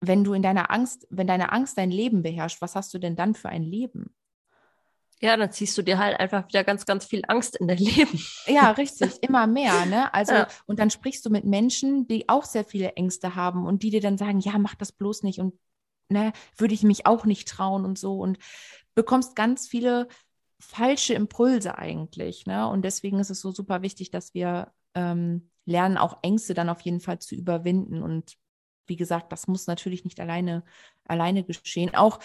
[0.00, 3.16] wenn du in deiner Angst, wenn deine Angst dein Leben beherrscht, was hast du denn
[3.16, 4.14] dann für ein Leben?
[5.20, 8.20] Ja, dann ziehst du dir halt einfach wieder ganz, ganz viel Angst in dein Leben.
[8.46, 10.14] Ja, richtig, immer mehr, ne?
[10.14, 10.48] Also, ja.
[10.66, 14.00] und dann sprichst du mit Menschen, die auch sehr viele Ängste haben und die dir
[14.00, 15.54] dann sagen, ja, mach das bloß nicht und
[16.08, 18.38] ne, würde ich mich auch nicht trauen und so und
[18.94, 20.06] bekommst ganz viele
[20.60, 22.68] falsche Impulse eigentlich, ne?
[22.68, 26.80] Und deswegen ist es so super wichtig, dass wir ähm, lernen, auch Ängste dann auf
[26.82, 28.36] jeden Fall zu überwinden und
[28.88, 30.64] wie gesagt, das muss natürlich nicht alleine,
[31.04, 31.94] alleine geschehen.
[31.94, 32.18] Auch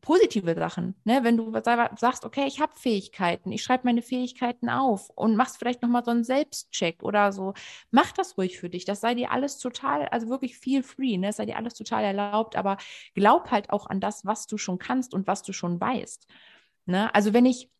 [0.00, 1.24] positive Sachen, ne?
[1.24, 1.52] wenn du
[1.96, 6.10] sagst, okay, ich habe Fähigkeiten, ich schreibe meine Fähigkeiten auf und machst vielleicht nochmal so
[6.10, 7.54] einen Selbstcheck oder so,
[7.90, 11.32] mach das ruhig für dich, das sei dir alles total, also wirklich viel free, ne?
[11.32, 12.76] sei dir alles total erlaubt, aber
[13.14, 16.26] glaub halt auch an das, was du schon kannst und was du schon weißt.
[16.86, 17.12] Ne?
[17.14, 17.70] Also wenn ich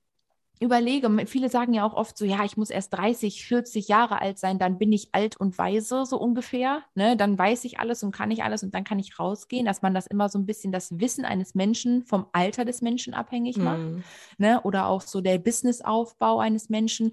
[0.61, 4.39] überlege, viele sagen ja auch oft so, ja, ich muss erst 30, 40 Jahre alt
[4.39, 6.83] sein, dann bin ich alt und weise, so ungefähr.
[6.95, 7.17] Ne?
[7.17, 9.95] Dann weiß ich alles und kann ich alles und dann kann ich rausgehen, dass man
[9.95, 13.79] das immer so ein bisschen das Wissen eines Menschen vom Alter des Menschen abhängig macht.
[13.79, 14.05] Mhm.
[14.39, 14.61] Ne?
[14.63, 17.13] Oder auch so der Businessaufbau eines Menschen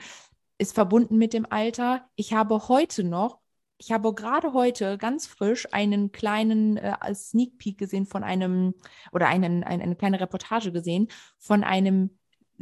[0.57, 2.07] ist verbunden mit dem Alter.
[2.15, 3.43] Ich habe heute noch
[3.79, 8.75] ich habe gerade heute ganz frisch einen kleinen äh, Sneak Peek gesehen von einem
[9.11, 12.11] oder einen, ein, eine kleine Reportage gesehen von einem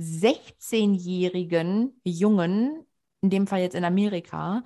[0.01, 2.85] 16-jährigen Jungen,
[3.21, 4.63] in dem Fall jetzt in Amerika,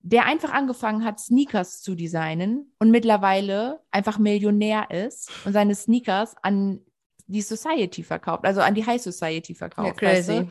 [0.00, 6.34] der einfach angefangen hat, Sneakers zu designen und mittlerweile einfach Millionär ist und seine Sneakers
[6.42, 6.80] an
[7.26, 10.02] die Society verkauft, also an die High Society verkauft.
[10.02, 10.32] Ja, crazy.
[10.32, 10.48] Weißt du?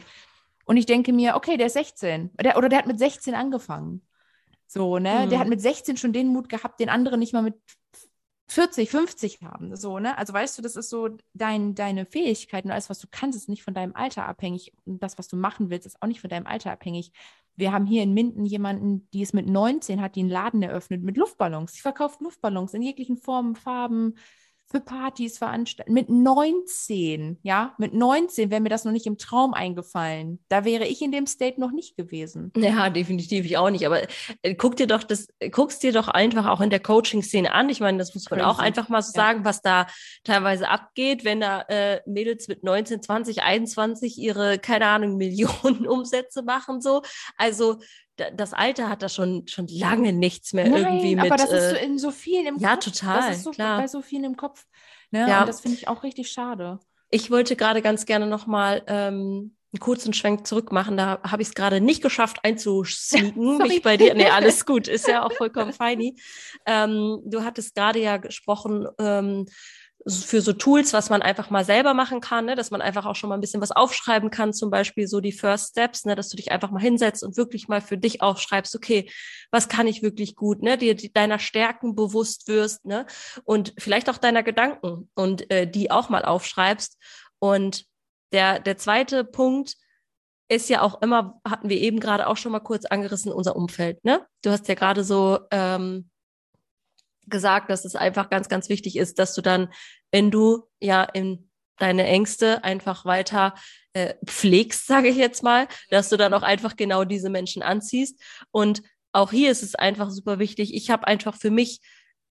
[0.66, 2.32] Und ich denke mir, okay, der ist 16.
[2.42, 4.02] Der, oder der hat mit 16 angefangen.
[4.66, 5.26] So, ne?
[5.26, 5.30] Mhm.
[5.30, 7.56] Der hat mit 16 schon den Mut gehabt, den anderen nicht mal mit
[8.48, 9.76] 40, 50 haben.
[9.76, 10.18] So, ne?
[10.18, 13.64] Also weißt du, das ist so dein, deine Fähigkeiten, alles, was du kannst, ist nicht
[13.64, 14.74] von deinem Alter abhängig.
[14.86, 17.12] Und das, was du machen willst, ist auch nicht von deinem Alter abhängig.
[17.56, 21.04] Wir haben hier in Minden jemanden, die ist mit 19, hat die einen Laden eröffnet
[21.04, 21.74] mit Luftballons.
[21.74, 24.16] Sie verkauft Luftballons in jeglichen Formen, Farben,
[24.74, 25.94] für Partys veranstalten.
[25.94, 30.40] Mit 19, ja, mit 19 wäre mir das noch nicht im Traum eingefallen.
[30.50, 32.52] Da wäre ich in dem State noch nicht gewesen.
[32.58, 33.86] Ja, definitiv ich auch nicht.
[33.86, 34.02] Aber
[34.42, 37.70] äh, guck dir doch das, guckst dir doch einfach auch in der Coaching-Szene an.
[37.70, 38.50] Ich meine, das muss man Crazy.
[38.50, 39.24] auch einfach mal so ja.
[39.24, 39.86] sagen, was da
[40.24, 46.42] teilweise abgeht, wenn da äh, Mädels mit 19, 20, 21 ihre, keine Ahnung, Millionen Umsätze
[46.42, 47.04] machen, so.
[47.38, 47.78] Also,
[48.16, 51.26] das Alter hat da schon, schon lange nichts mehr Nein, irgendwie mit.
[51.26, 52.86] Aber das ist so in so vielen im ja, Kopf.
[52.86, 53.30] Ja, total.
[53.30, 53.80] Das ist so klar.
[53.82, 54.66] bei so vielen im Kopf.
[55.12, 55.28] Ne?
[55.28, 55.42] Ja.
[55.42, 56.80] Und das finde ich auch richtig schade.
[57.10, 60.98] Ich wollte gerade ganz gerne nochmal ähm, einen kurzen Schwenk zurück machen.
[60.98, 64.14] Da habe ich es gerade nicht geschafft einzusneaken, mich bei dir.
[64.14, 66.16] Nee, alles gut, ist ja auch vollkommen feini.
[66.66, 69.46] Ähm, du hattest gerade ja gesprochen, ähm,
[70.08, 72.56] für so Tools, was man einfach mal selber machen kann, ne?
[72.56, 75.32] dass man einfach auch schon mal ein bisschen was aufschreiben kann, zum Beispiel so die
[75.32, 76.16] First Steps, ne?
[76.16, 79.10] dass du dich einfach mal hinsetzt und wirklich mal für dich aufschreibst, okay,
[79.52, 80.78] was kann ich wirklich gut, ne?
[80.78, 83.06] dir deiner Stärken bewusst wirst ne?
[83.46, 86.98] und vielleicht auch deiner Gedanken und äh, die auch mal aufschreibst.
[87.40, 87.86] Und
[88.34, 89.76] der, der zweite Punkt
[90.50, 94.04] ist ja auch immer, hatten wir eben gerade auch schon mal kurz angerissen, unser Umfeld.
[94.04, 94.26] Ne?
[94.42, 96.10] Du hast ja gerade so ähm,
[97.28, 99.70] gesagt, dass es einfach ganz, ganz wichtig ist, dass du dann,
[100.12, 103.56] wenn du ja in deine Ängste einfach weiter
[103.94, 108.22] äh, pflegst, sage ich jetzt mal, dass du dann auch einfach genau diese Menschen anziehst.
[108.52, 110.74] Und auch hier ist es einfach super wichtig.
[110.74, 111.82] Ich habe einfach für mich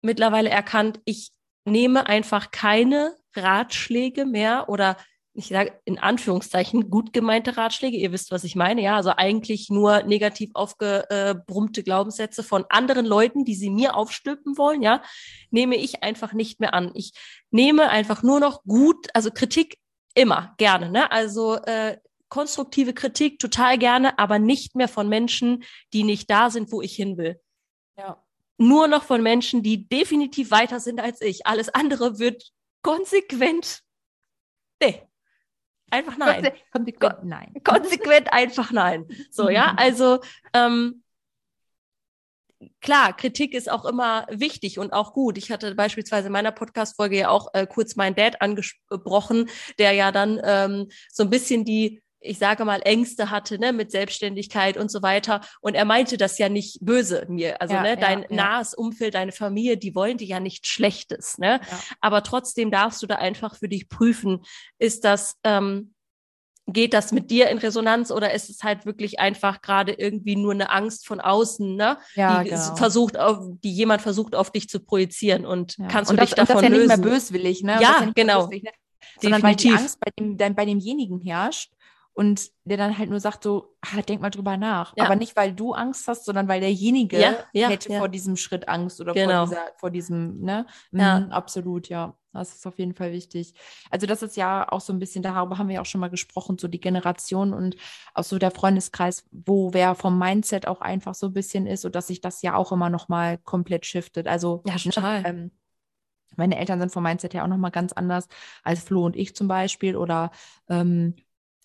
[0.03, 1.31] mittlerweile erkannt, ich
[1.65, 4.97] nehme einfach keine Ratschläge mehr oder
[5.35, 7.97] ich sage in Anführungszeichen, gut gemeinte Ratschläge.
[7.97, 8.83] Ihr wisst, was ich meine.
[8.83, 14.83] Ja, also eigentlich nur negativ aufgebrummte Glaubenssätze von anderen Leuten, die sie mir aufstülpen wollen,
[14.83, 15.03] ja,
[15.51, 16.93] nehme ich einfach nicht mehr an.
[16.95, 17.13] Ich
[17.51, 19.79] nehme einfach nur noch gut, also Kritik
[20.15, 21.11] immer gerne, ne?
[21.11, 26.73] Also äh, konstruktive Kritik total gerne, aber nicht mehr von Menschen, die nicht da sind,
[26.73, 27.41] wo ich hin will.
[27.97, 28.23] Ja.
[28.59, 31.47] Nur noch von Menschen, die definitiv weiter sind als ich.
[31.47, 33.83] Alles andere wird konsequent
[34.83, 35.01] Nee,
[35.93, 36.51] Einfach nein.
[36.73, 37.55] Konsequent nein.
[37.65, 39.07] Konsequent einfach nein.
[39.31, 40.21] So, ja, also
[40.55, 41.03] ähm,
[42.81, 45.37] klar, Kritik ist auch immer wichtig und auch gut.
[45.37, 50.13] Ich hatte beispielsweise in meiner Podcast-Folge ja auch äh, kurz meinen Dad angesprochen, der ja
[50.13, 54.91] dann ähm, so ein bisschen die ich sage mal, Ängste hatte, ne, mit Selbstständigkeit und
[54.91, 55.41] so weiter.
[55.61, 57.61] Und er meinte das ja nicht böse mir.
[57.61, 58.27] Also, Ja, ne, ja, dein ja.
[58.31, 61.61] nahes Umfeld, deine Familie, die wollen dir ja nichts Schlechtes, ne?
[61.69, 61.79] Ja.
[62.01, 64.43] Aber trotzdem darfst du da einfach für dich prüfen,
[64.79, 65.95] ist das, ähm,
[66.69, 70.53] geht das mit dir in Resonanz oder ist es halt wirklich einfach gerade irgendwie nur
[70.53, 71.99] eine Angst von außen, ne?
[72.15, 72.77] Ja, die genau.
[72.77, 75.89] versucht auf, die jemand versucht auf dich zu projizieren und Ja.
[75.89, 77.01] kannst und du das, dich und das davon ja nicht lösen.
[77.01, 77.79] mehr böswillig, ne?
[77.81, 78.41] Ja, nicht mehr genau.
[78.43, 78.71] böswillig, ne?
[79.21, 79.71] Sondern weil die.
[79.71, 81.73] Angst bei, dem, bei demjenigen herrscht
[82.15, 84.95] und der dann halt nur sagt so, ah, denk mal drüber nach.
[84.97, 85.05] Ja.
[85.05, 88.69] Aber nicht, weil du Angst hast, sondern weil derjenige Ja, ja, hätte vor diesem Schritt
[88.69, 89.47] Angst oder Genau.
[89.47, 90.67] vor, dieser, vor diesem, ne?
[90.91, 92.17] Mhm, absolut, ja.
[92.35, 93.53] Das ist auf jeden Fall wichtig.
[93.91, 96.09] Also das ist ja auch so ein bisschen, darüber haben wir ja auch schon mal
[96.09, 97.77] gesprochen, so die Generation und
[98.15, 101.95] auch so der Freundeskreis, wo wer vom Mindset auch einfach so ein bisschen ist und
[101.95, 104.29] dass sich das ja auch immer noch mal komplett shiftet.
[104.29, 105.23] Also Ja, ne, total.
[105.27, 105.51] ähm,
[106.37, 108.29] meine Eltern sind vom Mindset her auch nochmal ganz anders
[108.63, 109.97] als Flo und ich zum Beispiel.
[109.97, 110.31] Oder
[110.71, 111.17] ähm,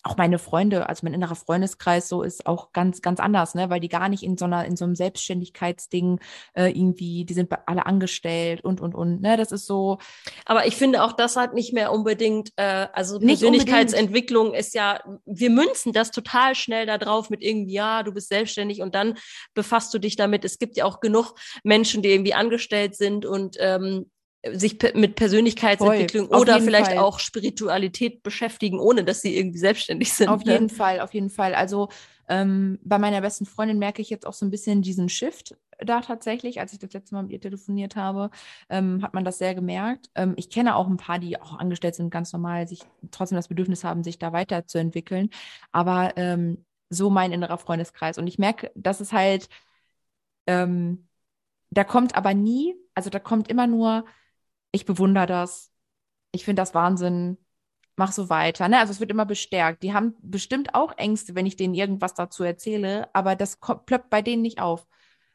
[0.08, 3.68] auch meine Freunde, also mein innerer Freundeskreis, so ist auch ganz, ganz anders, ne?
[3.68, 6.20] Weil die gar nicht in so einer, in so einem Selbstständigkeitsding
[6.54, 9.20] äh, irgendwie, die sind alle angestellt und und und.
[9.20, 9.36] Ne?
[9.36, 9.98] Das ist so,
[10.46, 15.50] Aber ich finde auch das hat nicht mehr unbedingt, äh, also Persönlichkeitsentwicklung ist ja, wir
[15.50, 19.18] münzen das total schnell da drauf mit irgendwie, ja, du bist selbstständig und dann
[19.54, 20.44] befasst du dich damit.
[20.44, 24.10] Es gibt ja auch genug Menschen, die irgendwie angestellt sind und ähm,
[24.52, 26.98] sich mit Persönlichkeitsentwicklung Voll, oder vielleicht Fall.
[26.98, 30.28] auch Spiritualität beschäftigen, ohne dass sie irgendwie selbstständig sind.
[30.28, 30.52] Auf ne?
[30.52, 31.54] jeden Fall, auf jeden Fall.
[31.54, 31.88] Also
[32.28, 36.00] ähm, bei meiner besten Freundin merke ich jetzt auch so ein bisschen diesen Shift da
[36.00, 36.60] tatsächlich.
[36.60, 38.30] Als ich das letzte Mal mit ihr telefoniert habe,
[38.68, 40.08] ähm, hat man das sehr gemerkt.
[40.14, 43.48] Ähm, ich kenne auch ein paar, die auch angestellt sind, ganz normal, sich trotzdem das
[43.48, 45.30] Bedürfnis haben, sich da weiterzuentwickeln.
[45.72, 48.18] Aber ähm, so mein innerer Freundeskreis.
[48.18, 49.48] Und ich merke, dass es halt,
[50.46, 51.08] ähm,
[51.70, 54.04] da kommt aber nie, also da kommt immer nur,
[54.72, 55.72] ich bewundere das,
[56.32, 57.38] ich finde das Wahnsinn,
[57.96, 58.68] mach so weiter.
[58.68, 58.78] Ne?
[58.78, 59.82] Also es wird immer bestärkt.
[59.82, 64.22] Die haben bestimmt auch Ängste, wenn ich denen irgendwas dazu erzähle, aber das ploppt bei
[64.22, 64.86] denen nicht auf.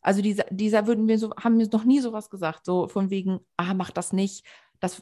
[0.01, 3.39] Also dieser, dieser würden mir so, haben mir noch nie sowas gesagt, so von wegen,
[3.57, 4.45] ah, mach das nicht,
[4.79, 5.01] das,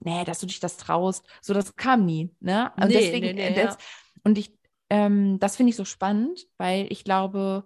[0.00, 1.26] nee, dass du dich das traust.
[1.40, 2.34] So, das kam nie.
[2.40, 2.72] Ne?
[2.76, 3.78] Und Nee, deswegen, nee, nee, äh, das,
[4.24, 4.56] und ich,
[4.90, 7.64] ähm, das finde ich so spannend, weil ich glaube,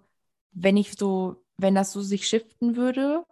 [0.51, 3.23] wenn ich so, wenn das so sich shiften würde,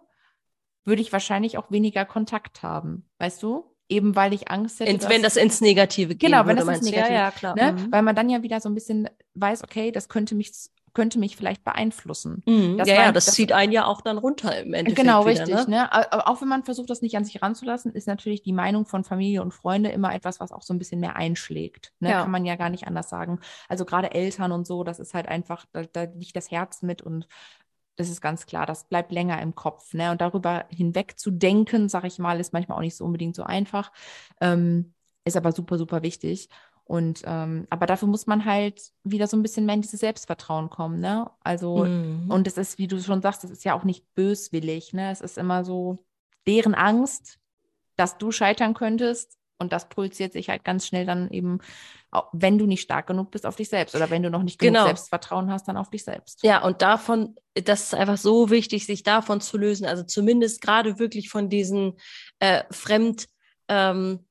[0.86, 3.66] würde ich wahrscheinlich auch weniger Kontakt haben, weißt du?
[3.90, 6.20] Eben weil ich Angst hätte, In, dass- wenn das ins Negative geht.
[6.32, 6.86] Genau, wenn würde, das ins?
[6.90, 7.56] Negative- Ja, ja, klar.
[7.56, 7.74] ne?
[7.74, 7.92] Mhm.
[7.92, 10.52] Weil man dann ja wieder so ein bisschen weiß, okay, das könnte mich,
[10.96, 12.42] könnte mich vielleicht beeinflussen.
[12.48, 12.78] Mhm.
[12.80, 14.96] Das ja, ja, das, das- zieht einen ja auch dann runter im Endeffekt.
[15.00, 15.68] Genau, wieder, richtig.
[15.68, 15.76] Ne?
[15.82, 15.94] Ne?
[15.94, 19.04] Aber auch wenn man versucht, das nicht an sich ranzulassen, ist natürlich die Meinung von
[19.04, 21.94] Familie und Freunde immer etwas, was auch so ein bisschen mehr einschlägt.
[22.00, 22.10] Ne?
[22.10, 22.22] Ja.
[22.24, 23.40] Kann man ja gar nicht anders sagen.
[23.70, 27.04] Also gerade Eltern und so, das ist halt einfach, da, da liegt das Herz mit
[27.04, 27.28] und
[27.96, 29.94] das ist ganz klar, das bleibt länger im Kopf.
[29.94, 30.12] Ne?
[30.12, 33.44] Und darüber hinweg zu denken, sag ich mal, ist manchmal auch nicht so unbedingt so
[33.44, 33.92] einfach.
[34.42, 36.50] Ähm, ist aber super, super wichtig.
[36.84, 40.70] Und ähm, aber dafür muss man halt wieder so ein bisschen mehr in dieses Selbstvertrauen
[40.70, 41.32] kommen, ne?
[41.44, 42.30] Also Mhm.
[42.30, 45.10] und es ist, wie du schon sagst, es ist ja auch nicht böswillig, ne?
[45.12, 46.06] Es ist immer so
[46.46, 47.40] deren Angst,
[47.96, 49.40] dass du scheitern könntest.
[49.58, 51.60] Und das projiziert sich halt ganz schnell dann eben,
[52.34, 53.96] wenn du nicht stark genug bist, auf dich selbst.
[53.96, 54.86] Oder wenn du noch nicht genug Genau.
[54.86, 56.44] Selbstvertrauen hast, dann auf dich selbst.
[56.44, 59.86] Ja, und davon, das ist einfach so wichtig, sich davon zu lösen.
[59.86, 61.94] Also zumindest gerade wirklich von diesen
[62.40, 63.28] äh, fremd,
[63.70, 64.26] ähm,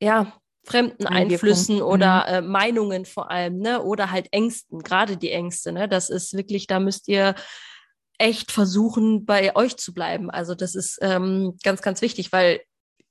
[0.00, 0.34] ja,
[0.64, 1.06] fremden.
[1.06, 3.82] Einflüssen oder äh, Meinungen vor allem, ne?
[3.82, 5.88] Oder halt Ängsten, gerade die Ängste, ne?
[5.88, 7.34] Das ist wirklich, da müsst ihr
[8.18, 10.30] echt versuchen, bei euch zu bleiben.
[10.30, 12.60] Also das ist ähm, ganz, ganz wichtig, weil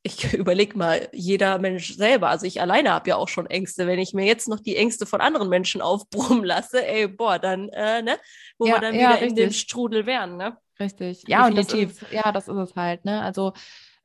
[0.05, 3.87] ich überleg mal, jeder Mensch selber, also ich alleine habe ja auch schon Ängste.
[3.87, 7.69] Wenn ich mir jetzt noch die Ängste von anderen Menschen aufbrummen lasse, ey, boah, dann,
[7.69, 8.17] äh, ne,
[8.57, 9.59] wo Ja, wir dann ja, wieder in dem richtig.
[9.59, 10.57] Strudel wären, ne?
[10.79, 11.23] Richtig.
[11.27, 12.01] Ja, und das Definitiv.
[12.01, 13.21] ist, ja, das ist es halt, ne?
[13.21, 13.53] Also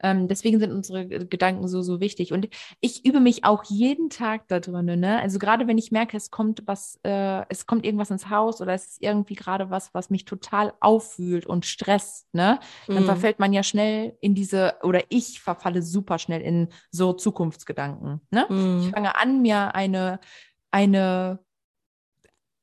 [0.03, 2.33] ähm, deswegen sind unsere Gedanken so, so wichtig.
[2.33, 2.49] Und
[2.81, 5.21] ich übe mich auch jeden Tag da drin, ne?
[5.21, 8.75] Also gerade wenn ich merke, es kommt was, äh, es kommt irgendwas ins Haus oder
[8.75, 12.59] es ist irgendwie gerade was, was mich total aufwühlt und stresst, ne?
[12.93, 13.07] Dann Mhm.
[13.07, 18.49] verfällt man ja schnell in diese, oder ich verfalle super schnell in so Zukunftsgedanken, ne?
[18.79, 18.93] Ich Mhm.
[18.95, 20.21] fange an, mir eine,
[20.71, 21.41] eine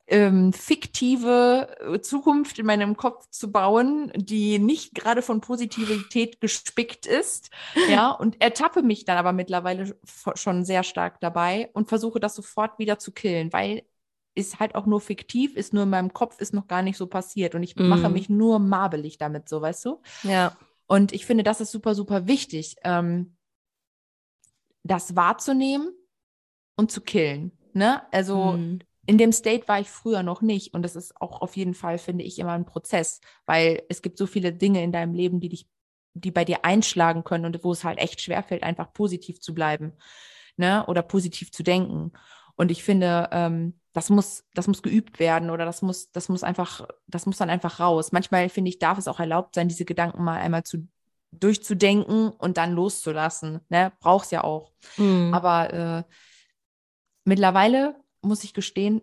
[0.07, 7.05] ähm, fiktive äh, Zukunft in meinem Kopf zu bauen, die nicht gerade von Positivität gespickt
[7.05, 7.49] ist.
[7.85, 9.97] Ja, und ertappe mich dann aber mittlerweile
[10.35, 13.83] schon sehr stark dabei und versuche das sofort wieder zu killen, weil
[14.35, 17.07] ist halt auch nur fiktiv, ist nur in meinem Kopf, ist noch gar nicht so
[17.07, 18.13] passiert und ich mache Mhm.
[18.13, 19.99] mich nur marbelig damit, so weißt du?
[20.23, 20.55] Ja.
[20.85, 23.35] Und ich finde, das ist super, super wichtig, ähm,
[24.83, 25.93] das wahrzunehmen
[26.75, 27.51] und zu killen.
[27.73, 28.01] Ne?
[28.11, 28.79] Also Mhm.
[29.07, 30.73] In dem State war ich früher noch nicht.
[30.73, 34.17] Und das ist auch auf jeden Fall, finde ich, immer ein Prozess, weil es gibt
[34.17, 35.67] so viele Dinge in deinem Leben, die dich,
[36.13, 39.93] die bei dir einschlagen können und wo es halt echt schwerfällt, einfach positiv zu bleiben,
[40.57, 40.85] ne?
[40.87, 42.11] Oder positiv zu denken.
[42.57, 46.43] Und ich finde, ähm, das muss, das muss geübt werden oder das muss, das muss
[46.43, 48.11] einfach, das muss dann einfach raus.
[48.11, 50.85] Manchmal finde ich, darf es auch erlaubt sein, diese Gedanken mal einmal zu
[51.31, 53.61] durchzudenken und dann loszulassen.
[53.69, 53.93] Ne?
[53.99, 54.73] Brauch's ja auch.
[54.97, 55.33] Mhm.
[55.33, 56.03] Aber äh,
[57.23, 59.01] mittlerweile muss ich gestehen,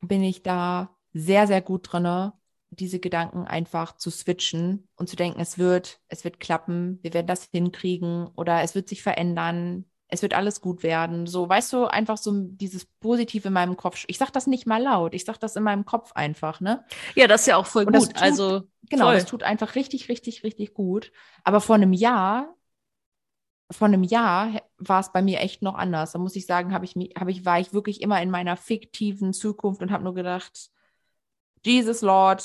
[0.00, 2.32] bin ich da sehr, sehr gut drin,
[2.70, 7.26] diese Gedanken einfach zu switchen und zu denken, es wird, es wird klappen, wir werden
[7.26, 11.26] das hinkriegen oder es wird sich verändern, es wird alles gut werden.
[11.26, 14.04] So, weißt du, einfach so dieses Positiv in meinem Kopf.
[14.08, 16.84] Ich sage das nicht mal laut, ich sage das in meinem Kopf einfach, ne?
[17.14, 18.08] Ja, das ist ja auch voll und gut.
[18.08, 19.14] Tut, also genau, voll.
[19.14, 21.12] das tut einfach richtig, richtig, richtig gut.
[21.44, 22.54] Aber vor einem Jahr,
[23.70, 26.12] vor einem Jahr war es bei mir echt noch anders.
[26.12, 29.32] Da muss ich sagen, habe ich, hab ich, war ich wirklich immer in meiner fiktiven
[29.32, 30.70] Zukunft und habe nur gedacht,
[31.64, 32.44] Jesus Lord,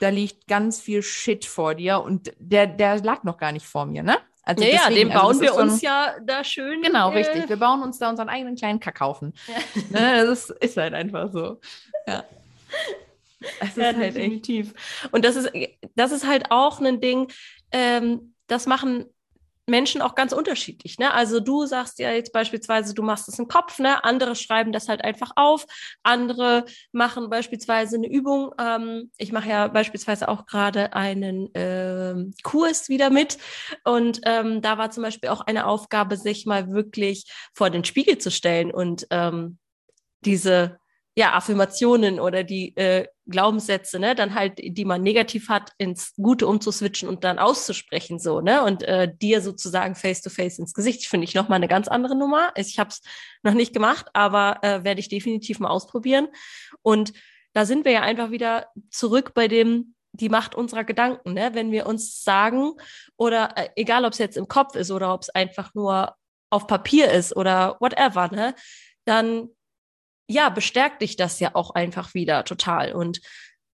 [0.00, 3.84] da liegt ganz viel Shit vor dir und der, der lag noch gar nicht vor
[3.84, 4.16] mir, ne?
[4.42, 6.82] Also ja, deswegen, ja, den also bauen also wir uns ja da schön.
[6.82, 7.48] Genau, äh, richtig.
[7.48, 9.32] Wir bauen uns da unseren eigenen kleinen Kackhaufen.
[9.90, 10.00] Ja.
[10.00, 11.60] Ne, das ist, ist, halt einfach so.
[12.06, 12.24] Ja.
[13.60, 14.74] Das ja, ist halt definitiv.
[14.74, 15.14] Echt.
[15.14, 15.50] Und das ist,
[15.94, 17.30] das ist halt auch ein Ding,
[17.72, 19.06] ähm, das machen
[19.66, 20.98] Menschen auch ganz unterschiedlich.
[20.98, 21.12] Ne?
[21.12, 24.04] Also du sagst ja jetzt beispielsweise, du machst es im Kopf, ne?
[24.04, 25.66] andere schreiben das halt einfach auf,
[26.02, 28.52] andere machen beispielsweise eine Übung.
[28.58, 33.38] Ähm, ich mache ja beispielsweise auch gerade einen ähm, Kurs wieder mit
[33.84, 37.24] und ähm, da war zum Beispiel auch eine Aufgabe, sich mal wirklich
[37.54, 39.58] vor den Spiegel zu stellen und ähm,
[40.24, 40.78] diese
[41.16, 46.46] ja, Affirmationen oder die äh, Glaubenssätze, ne, dann halt, die man negativ hat, ins Gute
[46.46, 51.06] umzuswitchen und dann auszusprechen, so, ne, und äh, dir sozusagen face to face ins Gesicht,
[51.06, 52.52] finde ich nochmal eine ganz andere Nummer.
[52.56, 53.00] Ich habe es
[53.42, 56.28] noch nicht gemacht, aber äh, werde ich definitiv mal ausprobieren.
[56.82, 57.12] Und
[57.52, 61.70] da sind wir ja einfach wieder zurück bei dem, die Macht unserer Gedanken, ne, wenn
[61.70, 62.72] wir uns sagen,
[63.16, 66.16] oder äh, egal, ob es jetzt im Kopf ist oder ob es einfach nur
[66.50, 68.54] auf Papier ist oder whatever, ne,
[69.04, 69.48] dann
[70.28, 72.92] ja, bestärkt dich das ja auch einfach wieder total.
[72.94, 73.20] Und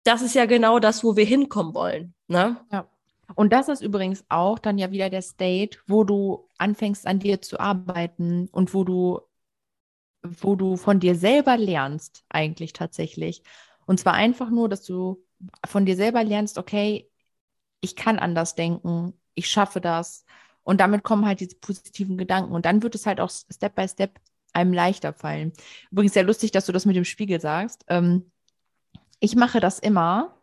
[0.05, 2.15] das ist ja genau das, wo wir hinkommen wollen.
[2.29, 2.57] Ne?
[2.71, 2.89] Ja.
[3.35, 7.43] Und das ist übrigens auch dann ja wieder der State, wo du anfängst an dir
[7.43, 9.21] zu arbeiten und wo du,
[10.23, 13.43] wo du von dir selber lernst, eigentlich tatsächlich.
[13.87, 15.25] Und zwar einfach nur, dass du
[15.67, 17.11] von dir selber lernst, okay,
[17.81, 20.25] ich kann anders denken, ich schaffe das.
[20.63, 22.53] Und damit kommen halt diese positiven Gedanken.
[22.53, 24.19] Und dann wird es halt auch Step by Step
[24.53, 25.53] einem leichter fallen.
[25.91, 27.85] Übrigens sehr lustig, dass du das mit dem Spiegel sagst.
[27.89, 28.31] Ähm,
[29.21, 30.41] ich mache das immer,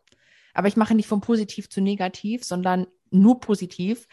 [0.54, 4.08] aber ich mache nicht von positiv zu negativ, sondern nur positiv.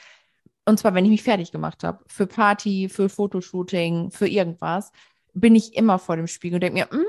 [0.65, 2.05] Und zwar, wenn ich mich fertig gemacht habe.
[2.07, 4.93] Für Party, für Fotoshooting, für irgendwas,
[5.33, 7.05] bin ich immer vor dem Spiegel und denke mir, mm,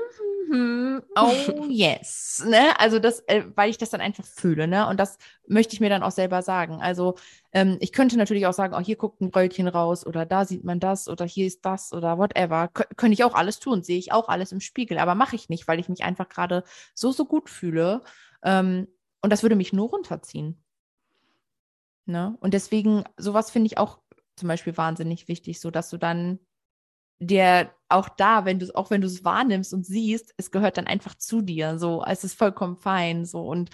[0.52, 2.44] mhm, oh yes.
[2.46, 2.78] ne?
[2.78, 4.86] Also das, äh, weil ich das dann einfach fühle, ne?
[4.88, 6.80] Und das möchte ich mir dann auch selber sagen.
[6.80, 7.16] Also
[7.52, 10.64] ähm, ich könnte natürlich auch sagen, oh, hier guckt ein Röllchen raus oder da sieht
[10.64, 12.68] man das oder hier ist das oder whatever.
[12.68, 15.48] Kön könnte ich auch alles tun, sehe ich auch alles im Spiegel, aber mache ich
[15.48, 18.02] nicht, weil ich mich einfach gerade so, so gut fühle.
[18.44, 18.88] Ähm,
[19.22, 20.62] und das würde mich nur runterziehen.
[22.06, 22.36] Ne?
[22.40, 24.00] Und deswegen, sowas finde ich auch
[24.36, 26.38] zum Beispiel wahnsinnig wichtig, so dass du dann
[27.26, 30.86] der auch da, wenn du auch wenn du es wahrnimmst und siehst, es gehört dann
[30.86, 33.70] einfach zu dir, so, es ist vollkommen fein, so und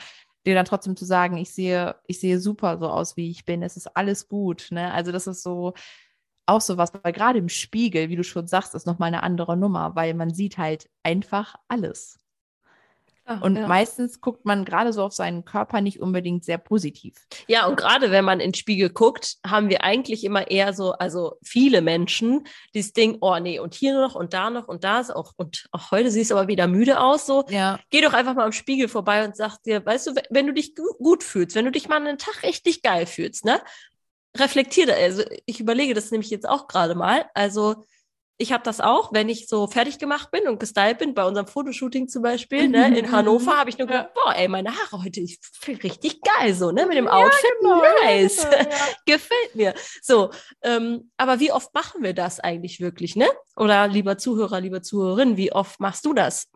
[0.47, 3.63] dir dann trotzdem zu sagen, ich sehe, ich sehe super so aus, wie ich bin,
[3.63, 4.93] es ist alles gut, ne?
[4.93, 5.75] Also das ist so
[6.47, 9.57] auch so was, weil gerade im Spiegel, wie du schon sagst, ist nochmal eine andere
[9.57, 12.19] Nummer, weil man sieht halt einfach alles.
[13.31, 13.69] Ach, und ja.
[13.69, 17.15] meistens guckt man gerade so auf seinen Körper nicht unbedingt sehr positiv.
[17.47, 20.93] Ja, und gerade wenn man in den Spiegel guckt, haben wir eigentlich immer eher so,
[20.93, 25.01] also viele Menschen, dieses Ding, oh nee, und hier noch und da noch und da
[25.01, 27.45] ist auch, und auch heute siehst du aber wieder müde aus, so.
[27.51, 27.79] Ja.
[27.91, 30.75] Geh doch einfach mal am Spiegel vorbei und sag dir, weißt du, wenn du dich
[30.75, 33.61] gut fühlst, wenn du dich mal einen Tag richtig geil fühlst, ne?
[34.39, 37.85] Reflektiere, also ich überlege das nämlich jetzt auch gerade mal, also,
[38.41, 41.49] ich habe das auch, wenn ich so fertig gemacht bin und gestylt bin, bei unserem
[41.49, 43.13] Fotoshooting zum Beispiel, ne, in mhm.
[43.13, 46.71] Hannover, habe ich nur gedacht, boah, ey, meine Haare heute, ich fühle richtig geil, so,
[46.71, 48.67] ne, mit dem Outfit, ja, genau, nice, ja.
[49.07, 49.75] gefällt mir.
[50.01, 50.31] So,
[50.63, 53.27] ähm, aber wie oft machen wir das eigentlich wirklich, ne?
[53.57, 56.49] Oder lieber Zuhörer, lieber Zuhörerin, wie oft machst du das?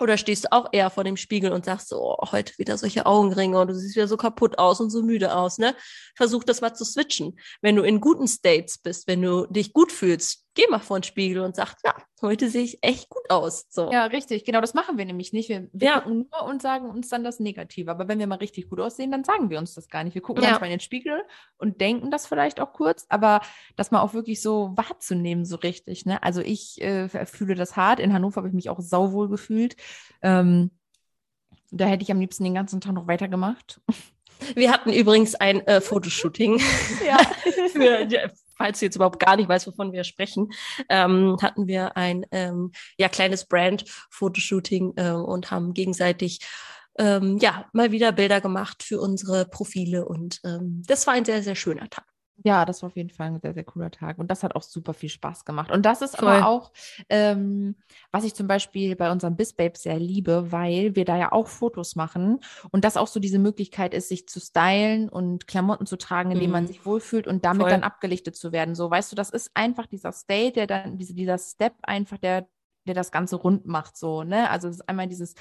[0.00, 3.06] Oder stehst du auch eher vor dem Spiegel und sagst so, oh, heute wieder solche
[3.06, 5.76] Augenringe und du siehst wieder so kaputt aus und so müde aus, ne?
[6.16, 7.38] Versuch das mal zu switchen.
[7.62, 11.04] Wenn du in guten States bist, wenn du dich gut fühlst, geh mal vor den
[11.04, 13.66] Spiegel und sag, ja, heute sehe ich echt gut aus.
[13.70, 13.90] So.
[13.90, 14.44] Ja, richtig.
[14.44, 15.48] Genau, das machen wir nämlich nicht.
[15.48, 16.00] Wir, wir ja.
[16.00, 17.90] gucken nur und sagen uns dann das Negative.
[17.90, 20.14] Aber wenn wir mal richtig gut aussehen, dann sagen wir uns das gar nicht.
[20.14, 20.50] Wir gucken ja.
[20.50, 21.22] manchmal in den Spiegel
[21.56, 23.40] und denken das vielleicht auch kurz, aber
[23.76, 26.06] das mal auch wirklich so wahrzunehmen, so richtig.
[26.06, 26.22] Ne?
[26.22, 28.00] Also ich äh, fühle das hart.
[28.00, 29.76] In Hannover habe ich mich auch sauwohl gefühlt.
[30.22, 30.70] Ähm,
[31.70, 33.80] da hätte ich am liebsten den ganzen Tag noch weitergemacht.
[34.54, 36.58] Wir hatten übrigens ein äh, Fotoshooting
[37.06, 37.18] ja.
[37.72, 38.06] für,
[38.56, 40.52] falls du jetzt überhaupt gar nicht weißt, wovon wir sprechen,
[40.88, 46.40] ähm, hatten wir ein ähm, ja, kleines Brand-Fotoshooting äh, und haben gegenseitig
[46.98, 50.04] ähm, ja mal wieder Bilder gemacht für unsere Profile.
[50.06, 52.13] Und ähm, das war ein sehr, sehr schöner Tag.
[52.42, 54.18] Ja, das war auf jeden Fall ein sehr, sehr cooler Tag.
[54.18, 55.70] Und das hat auch super viel Spaß gemacht.
[55.70, 56.28] Und das ist Voll.
[56.28, 56.72] aber auch,
[57.08, 57.76] ähm,
[58.10, 61.94] was ich zum Beispiel bei unserem Bisbabe sehr liebe, weil wir da ja auch Fotos
[61.94, 66.32] machen und das auch so diese Möglichkeit ist, sich zu stylen und Klamotten zu tragen,
[66.32, 66.52] in denen mhm.
[66.52, 67.70] man sich wohlfühlt und damit Voll.
[67.70, 68.74] dann abgelichtet zu werden.
[68.74, 72.48] So, weißt du, das ist einfach dieser State, der dann, diese, dieser Step einfach, der,
[72.86, 74.50] der das Ganze rund macht, so, ne?
[74.50, 75.34] Also es ist einmal dieses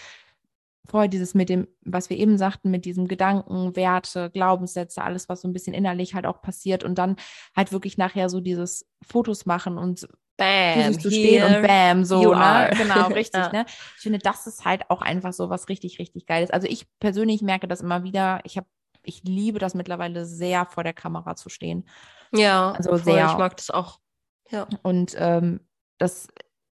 [0.86, 5.42] vorher dieses mit dem, was wir eben sagten, mit diesem Gedanken, Werte, Glaubenssätze, alles, was
[5.42, 7.16] so ein bisschen innerlich halt auch passiert und dann
[7.56, 12.72] halt wirklich nachher so dieses Fotos machen und Bam, zu stehen und bam, so, ne?
[12.76, 13.52] Genau, richtig, ja.
[13.52, 13.66] ne?
[13.68, 16.50] Ich finde, das ist halt auch einfach so was richtig, richtig Geiles.
[16.50, 18.42] Also ich persönlich merke das immer wieder.
[18.44, 18.68] Ich habe,
[19.04, 21.88] ich liebe das mittlerweile sehr, vor der Kamera zu stehen.
[22.32, 23.28] Ja, also voll, sehr.
[23.28, 24.00] Ich mag das auch.
[24.50, 24.68] Ja.
[24.82, 25.60] Und ähm,
[26.00, 26.28] das,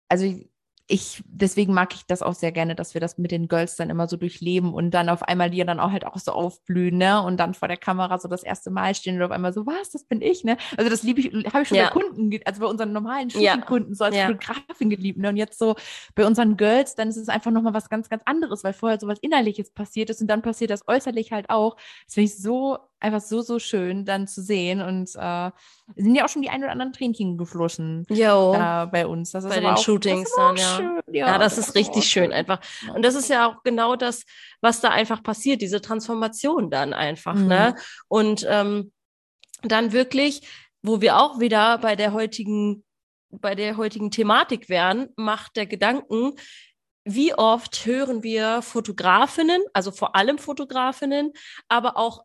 [0.07, 0.49] also ich,
[0.89, 4.07] deswegen mag ich das auch sehr gerne, dass wir das mit den Girls dann immer
[4.07, 7.21] so durchleben und dann auf einmal die dann auch halt auch so aufblühen, ne?
[7.21, 9.91] Und dann vor der Kamera so das erste Mal stehen und auf einmal so, was,
[9.91, 10.57] das bin ich, ne?
[10.77, 11.85] Also das liebe ich, habe ich schon ja.
[11.85, 14.27] bei Kunden, also bei unseren normalen Shooting-Kunden so als ja.
[14.27, 15.29] Fotografin geliebt, ne?
[15.29, 15.75] Und jetzt so
[16.15, 19.07] bei unseren Girls, dann ist es einfach nochmal was ganz, ganz anderes, weil vorher so
[19.07, 21.75] was Innerliches passiert ist und dann passiert das äußerlich halt auch.
[22.05, 24.81] Das finde ich so einfach so, so schön dann zu sehen.
[24.81, 25.51] Und äh,
[25.95, 28.53] sind ja auch schon die ein oder anderen Tränchen geflossen jo.
[28.53, 29.31] äh, bei uns.
[29.31, 30.75] Das ist bei den auch, Shootings dann, ja.
[30.77, 31.01] Schön.
[31.11, 31.27] ja.
[31.27, 32.59] Ja, das, das ist richtig schön einfach.
[32.93, 34.25] Und das ist ja auch genau das,
[34.61, 37.35] was da einfach passiert, diese Transformation dann einfach.
[37.35, 37.41] Ne?
[37.41, 37.47] Mhm.
[37.47, 37.75] Ne?
[38.07, 38.91] Und ähm,
[39.63, 40.47] dann wirklich,
[40.81, 42.83] wo wir auch wieder bei der heutigen
[43.29, 46.33] bei der heutigen Thematik wären, macht der Gedanken,
[47.03, 51.31] wie oft hören wir Fotografinnen, also vor allem Fotografinnen,
[51.67, 52.23] aber auch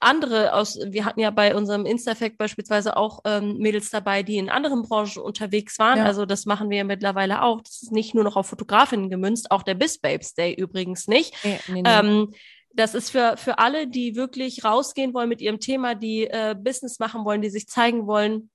[0.00, 4.48] andere aus, wir hatten ja bei unserem Insta-Fact beispielsweise auch ähm, Mädels dabei, die in
[4.48, 5.98] anderen Branchen unterwegs waren.
[5.98, 6.04] Ja.
[6.04, 7.60] Also das machen wir ja mittlerweile auch.
[7.60, 11.34] Das ist nicht nur noch auf Fotografinnen gemünzt, auch der Biz Babes Day übrigens nicht.
[11.44, 11.90] Nee, nee, nee.
[11.90, 12.34] Ähm,
[12.72, 16.98] das ist für, für alle, die wirklich rausgehen wollen mit ihrem Thema, die äh, Business
[16.98, 18.50] machen wollen, die sich zeigen wollen.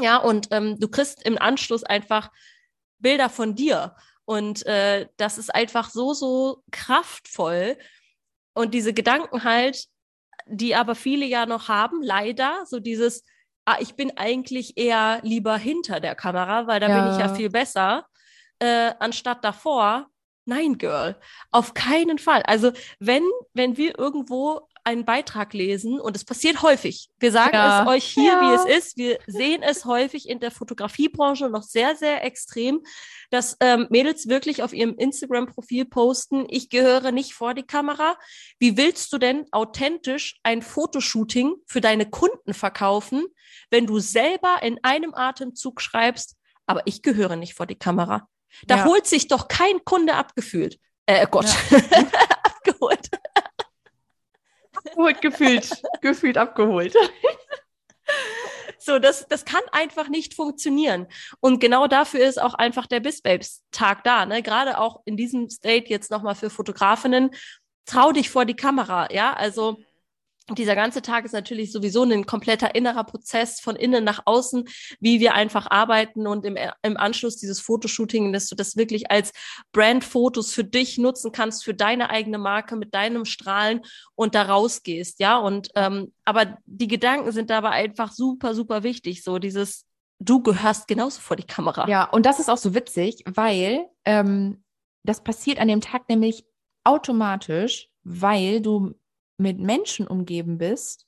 [0.00, 2.30] Ja, und ähm, du kriegst im Anschluss einfach
[2.98, 3.96] Bilder von dir.
[4.24, 7.78] Und äh, das ist einfach so, so kraftvoll.
[8.52, 9.86] Und diese Gedanken halt,
[10.48, 13.24] die aber viele ja noch haben, leider, so dieses,
[13.64, 17.02] ah, ich bin eigentlich eher lieber hinter der Kamera, weil da ja.
[17.02, 18.06] bin ich ja viel besser,
[18.58, 20.08] äh, anstatt davor.
[20.44, 21.20] Nein, Girl,
[21.50, 22.42] auf keinen Fall.
[22.44, 23.22] Also wenn,
[23.52, 27.10] wenn wir irgendwo einen Beitrag lesen und es passiert häufig.
[27.18, 27.82] Wir sagen ja.
[27.82, 28.40] es euch hier, ja.
[28.40, 28.96] wie es ist.
[28.96, 32.82] Wir sehen es häufig in der Fotografiebranche noch sehr, sehr extrem,
[33.30, 38.16] dass ähm, Mädels wirklich auf ihrem Instagram-Profil posten, ich gehöre nicht vor die Kamera.
[38.58, 43.26] Wie willst du denn authentisch ein Fotoshooting für deine Kunden verkaufen,
[43.70, 48.26] wenn du selber in einem Atemzug schreibst, aber ich gehöre nicht vor die Kamera?
[48.66, 48.84] Da ja.
[48.86, 50.78] holt sich doch kein Kunde abgefühlt.
[51.04, 51.46] Äh, Gott,
[52.42, 53.10] abgeholt
[54.90, 56.94] abgeholt gefühlt, gefühlt abgeholt.
[58.78, 61.08] So, das, das kann einfach nicht funktionieren.
[61.40, 64.24] Und genau dafür ist auch einfach der Biss-Babes-Tag da.
[64.24, 64.42] Ne?
[64.42, 67.30] Gerade auch in diesem State jetzt nochmal für Fotografinnen.
[67.84, 69.34] Trau dich vor die Kamera, ja.
[69.34, 69.78] Also
[70.56, 74.64] dieser ganze Tag ist natürlich sowieso ein kompletter innerer Prozess von innen nach außen,
[75.00, 79.32] wie wir einfach arbeiten und im, im Anschluss dieses Fotoshooting, dass du das wirklich als
[79.72, 83.80] Brandfotos für dich nutzen kannst, für deine eigene Marke mit deinem Strahlen
[84.14, 85.36] und da rausgehst, ja.
[85.36, 89.22] Und ähm, aber die Gedanken sind dabei einfach super, super wichtig.
[89.22, 89.86] So dieses,
[90.18, 91.88] du gehörst genauso vor die Kamera.
[91.88, 94.62] Ja, und das ist auch so witzig, weil ähm,
[95.04, 96.44] das passiert an dem Tag nämlich
[96.84, 98.94] automatisch, weil du
[99.38, 101.06] mit Menschen umgeben bist,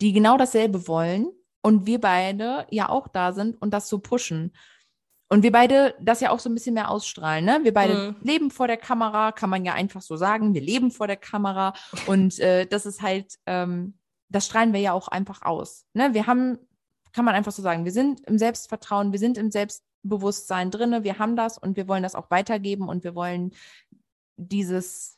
[0.00, 1.28] die genau dasselbe wollen
[1.62, 4.52] und wir beide ja auch da sind und das so pushen.
[5.30, 7.60] Und wir beide das ja auch so ein bisschen mehr ausstrahlen, ne?
[7.62, 8.16] Wir beide mhm.
[8.26, 10.54] leben vor der Kamera, kann man ja einfach so sagen.
[10.54, 11.74] Wir leben vor der Kamera
[12.06, 13.98] und äh, das ist halt, ähm,
[14.30, 15.84] das strahlen wir ja auch einfach aus.
[15.92, 16.14] Ne?
[16.14, 16.58] Wir haben,
[17.12, 21.18] kann man einfach so sagen, wir sind im Selbstvertrauen, wir sind im Selbstbewusstsein drinne, wir
[21.18, 23.52] haben das und wir wollen das auch weitergeben und wir wollen
[24.36, 25.17] dieses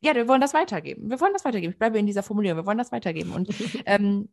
[0.00, 1.10] ja, wir wollen das weitergeben.
[1.10, 1.72] Wir wollen das weitergeben.
[1.72, 2.58] Ich bleibe in dieser Formulierung.
[2.58, 3.32] Wir wollen das weitergeben.
[3.32, 3.48] Und
[3.86, 4.28] ähm,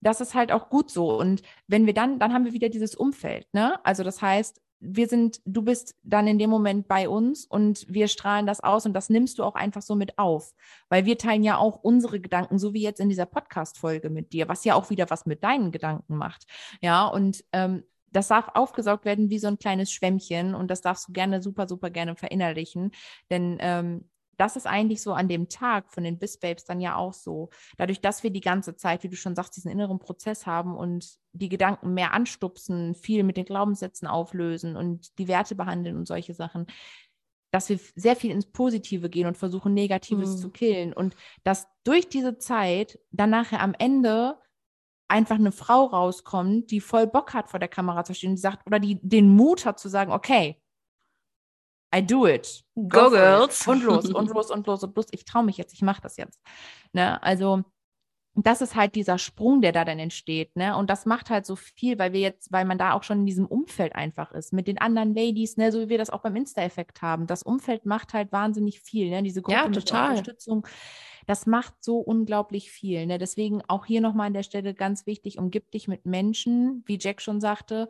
[0.00, 1.18] das ist halt auch gut so.
[1.18, 3.84] Und wenn wir dann, dann haben wir wieder dieses Umfeld, ne?
[3.84, 8.08] Also das heißt, wir sind, du bist dann in dem Moment bei uns und wir
[8.08, 10.54] strahlen das aus und das nimmst du auch einfach so mit auf.
[10.88, 14.48] Weil wir teilen ja auch unsere Gedanken, so wie jetzt in dieser Podcast-Folge mit dir,
[14.48, 16.46] was ja auch wieder was mit deinen Gedanken macht.
[16.80, 21.08] Ja, und ähm, das darf aufgesaugt werden wie so ein kleines Schwämmchen und das darfst
[21.08, 22.90] du gerne, super, super gerne verinnerlichen.
[23.30, 24.09] Denn ähm,
[24.40, 27.50] das ist eigentlich so an dem Tag von den Biss-Babes dann ja auch so.
[27.76, 31.18] Dadurch, dass wir die ganze Zeit, wie du schon sagst, diesen inneren Prozess haben und
[31.32, 36.32] die Gedanken mehr anstupsen, viel mit den Glaubenssätzen auflösen und die Werte behandeln und solche
[36.32, 36.66] Sachen,
[37.50, 40.38] dass wir sehr viel ins Positive gehen und versuchen, Negatives mhm.
[40.38, 40.92] zu killen.
[40.94, 44.38] Und dass durch diese Zeit dann nachher am Ende
[45.08, 48.66] einfach eine Frau rauskommt, die voll Bock hat, vor der Kamera zu stehen und sagt,
[48.66, 50.59] oder die den Mut hat zu sagen, okay,
[51.94, 52.64] I do it.
[52.74, 53.62] Go, Go Girls.
[53.62, 53.68] It.
[53.68, 55.06] Und los, und los, und los, und los.
[55.10, 56.40] Ich traue mich jetzt, ich mache das jetzt.
[56.92, 57.22] Ne?
[57.22, 57.64] Also,
[58.34, 60.76] das ist halt dieser Sprung, der da dann entsteht, ne?
[60.76, 63.26] Und das macht halt so viel, weil wir jetzt, weil man da auch schon in
[63.26, 66.36] diesem Umfeld einfach ist, mit den anderen Ladies, ne, so wie wir das auch beim
[66.36, 67.26] Insta-Effekt haben.
[67.26, 69.22] Das Umfeld macht halt wahnsinnig viel, ne?
[69.22, 70.10] Diese Gruppe ja, total.
[70.10, 70.66] Unterstützung.
[71.26, 73.06] Das macht so unglaublich viel.
[73.06, 73.18] Ne?
[73.18, 77.20] Deswegen auch hier nochmal an der Stelle ganz wichtig, umgib dich mit Menschen, wie Jack
[77.20, 77.88] schon sagte,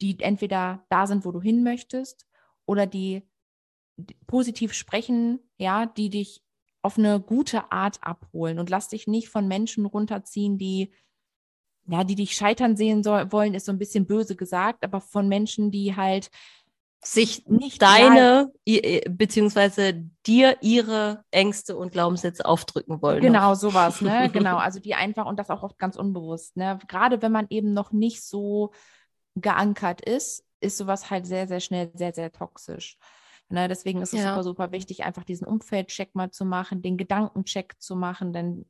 [0.00, 2.26] die entweder da sind, wo du hin möchtest,
[2.66, 3.22] oder die
[4.26, 6.42] positiv sprechen, ja, die dich
[6.82, 10.92] auf eine gute Art abholen und lass dich nicht von Menschen runterziehen, die
[11.86, 15.28] ja, die dich scheitern sehen soll, wollen, ist so ein bisschen böse gesagt, aber von
[15.28, 16.30] Menschen, die halt
[17.02, 18.52] sich nicht deine
[19.08, 23.22] beziehungsweise dir ihre Ängste und Glaubenssätze aufdrücken wollen.
[23.22, 23.54] Genau, noch.
[23.54, 24.28] sowas, ne?
[24.32, 26.78] genau, also die einfach und das auch oft ganz unbewusst, ne?
[26.88, 28.72] Gerade wenn man eben noch nicht so
[29.34, 32.98] geankert ist, ist sowas halt sehr, sehr schnell sehr, sehr toxisch.
[33.52, 34.30] Ne, deswegen ist es ja.
[34.30, 38.64] super, super wichtig, einfach diesen Umfeldcheck mal zu machen, den Gedankencheck zu machen, denn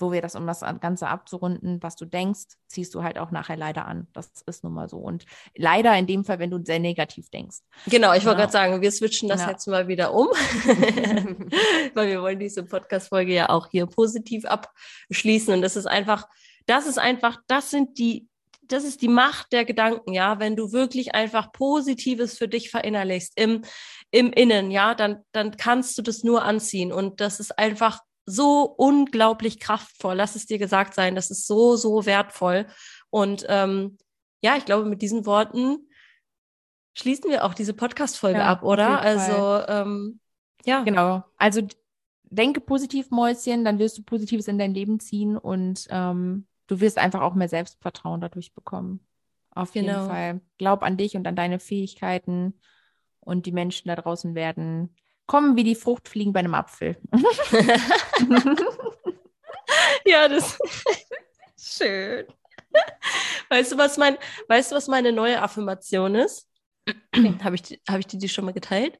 [0.00, 3.56] wo wir das, um das Ganze abzurunden, was du denkst, ziehst du halt auch nachher
[3.56, 4.06] leider an.
[4.12, 4.98] Das ist nun mal so.
[4.98, 5.26] Und
[5.56, 7.58] leider in dem Fall, wenn du sehr negativ denkst.
[7.86, 8.36] Genau, ich wollte genau.
[8.36, 9.50] gerade sagen, wir switchen das ja.
[9.50, 10.28] jetzt mal wieder um,
[11.94, 15.52] weil wir wollen diese Podcast-Folge ja auch hier positiv abschließen.
[15.52, 16.28] Und das ist einfach,
[16.66, 18.29] das ist einfach, das sind die
[18.72, 20.38] das ist die Macht der Gedanken, ja.
[20.38, 23.62] Wenn du wirklich einfach Positives für dich verinnerlichst im,
[24.10, 26.92] im Innen, ja, dann, dann kannst du das nur anziehen.
[26.92, 30.14] Und das ist einfach so unglaublich kraftvoll.
[30.14, 31.14] Lass es dir gesagt sein.
[31.14, 32.66] Das ist so, so wertvoll.
[33.10, 33.98] Und ähm,
[34.40, 35.88] ja, ich glaube, mit diesen Worten
[36.94, 39.00] schließen wir auch diese Podcast-Folge ja, ab, oder?
[39.00, 40.20] Also, ähm,
[40.64, 40.82] ja.
[40.82, 41.24] Genau.
[41.36, 41.62] Also
[42.24, 46.98] denke positiv, Mäuschen, dann wirst du Positives in dein Leben ziehen und ähm, du wirst
[46.98, 49.04] einfach auch mehr Selbstvertrauen dadurch bekommen.
[49.50, 49.92] Auf genau.
[49.92, 50.40] jeden Fall.
[50.58, 52.60] Glaub an dich und an deine Fähigkeiten
[53.18, 54.94] und die Menschen da draußen werden
[55.26, 56.96] kommen wie die Fruchtfliegen bei einem Apfel.
[60.04, 60.58] ja, das
[61.56, 62.26] schön.
[63.48, 64.16] Weißt du, was mein,
[64.48, 66.48] weißt du, was meine neue Affirmation ist?
[67.42, 68.98] Habe ich, hab ich die, die schon mal geteilt?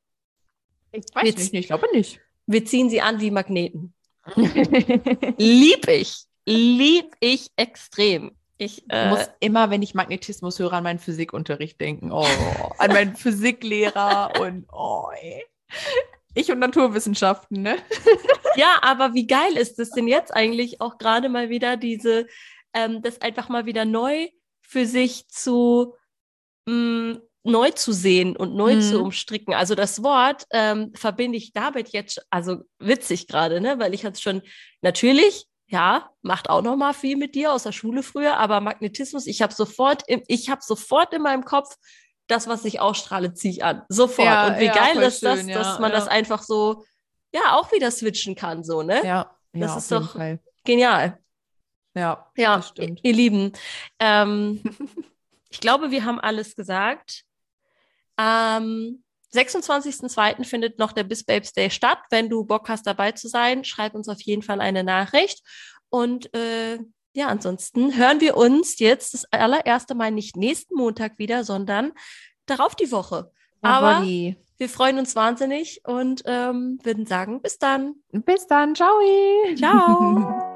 [0.93, 2.21] Ich weiß wir, nicht, ich glaube nicht.
[2.47, 3.95] Wir ziehen sie an wie Magneten.
[4.37, 8.33] Lieb ich lieb ich extrem.
[8.59, 12.13] Ich äh, muss immer, wenn ich Magnetismus höre, an meinen Physikunterricht denken.
[12.13, 12.27] Oh,
[12.77, 15.45] an meinen Physiklehrer und oh, ey.
[16.35, 17.77] Ich und Naturwissenschaften, ne?
[18.57, 22.27] ja, aber wie geil ist es denn jetzt eigentlich auch gerade mal wieder diese,
[22.75, 24.29] ähm, das einfach mal wieder neu
[24.61, 25.95] für sich zu
[26.67, 28.83] mh, mm, neu zu sehen und neu mhm.
[28.83, 29.55] zu umstricken.
[29.55, 33.79] Also das Wort ähm, verbinde ich damit jetzt, also witzig gerade, ne?
[33.79, 34.43] Weil ich hatte schon
[34.83, 39.27] natürlich ja, macht auch noch mal viel mit dir aus der Schule früher, aber Magnetismus,
[39.29, 41.77] ich habe sofort, im, ich habe sofort in meinem Kopf
[42.27, 44.27] das, was ich ausstrahle, ziehe ich an, sofort.
[44.27, 46.85] Ja, und wie ja, geil ist das, ja, dass man das einfach so,
[47.33, 49.01] ja, auch wieder switchen kann, so ne?
[49.07, 50.41] Ja, das ist doch Fall.
[50.65, 51.19] genial.
[51.95, 53.01] Ja, ja, das stimmt.
[53.05, 53.53] Ihr Lieben,
[54.01, 54.63] ähm,
[55.51, 57.23] ich glaube, wir haben alles gesagt.
[58.19, 60.45] Ähm, 26.02.
[60.45, 61.99] findet noch der Bis Babes Day statt.
[62.11, 65.43] Wenn du Bock hast, dabei zu sein, schreib uns auf jeden Fall eine Nachricht.
[65.89, 66.79] Und äh,
[67.13, 71.93] ja, ansonsten hören wir uns jetzt das allererste Mal nicht nächsten Montag wieder, sondern
[72.47, 73.31] darauf die Woche.
[73.63, 77.95] Oh, Aber wir freuen uns wahnsinnig und ähm, würden sagen, bis dann.
[78.13, 78.75] Bis dann.
[78.75, 78.93] Ciao.
[79.57, 80.47] Ciao.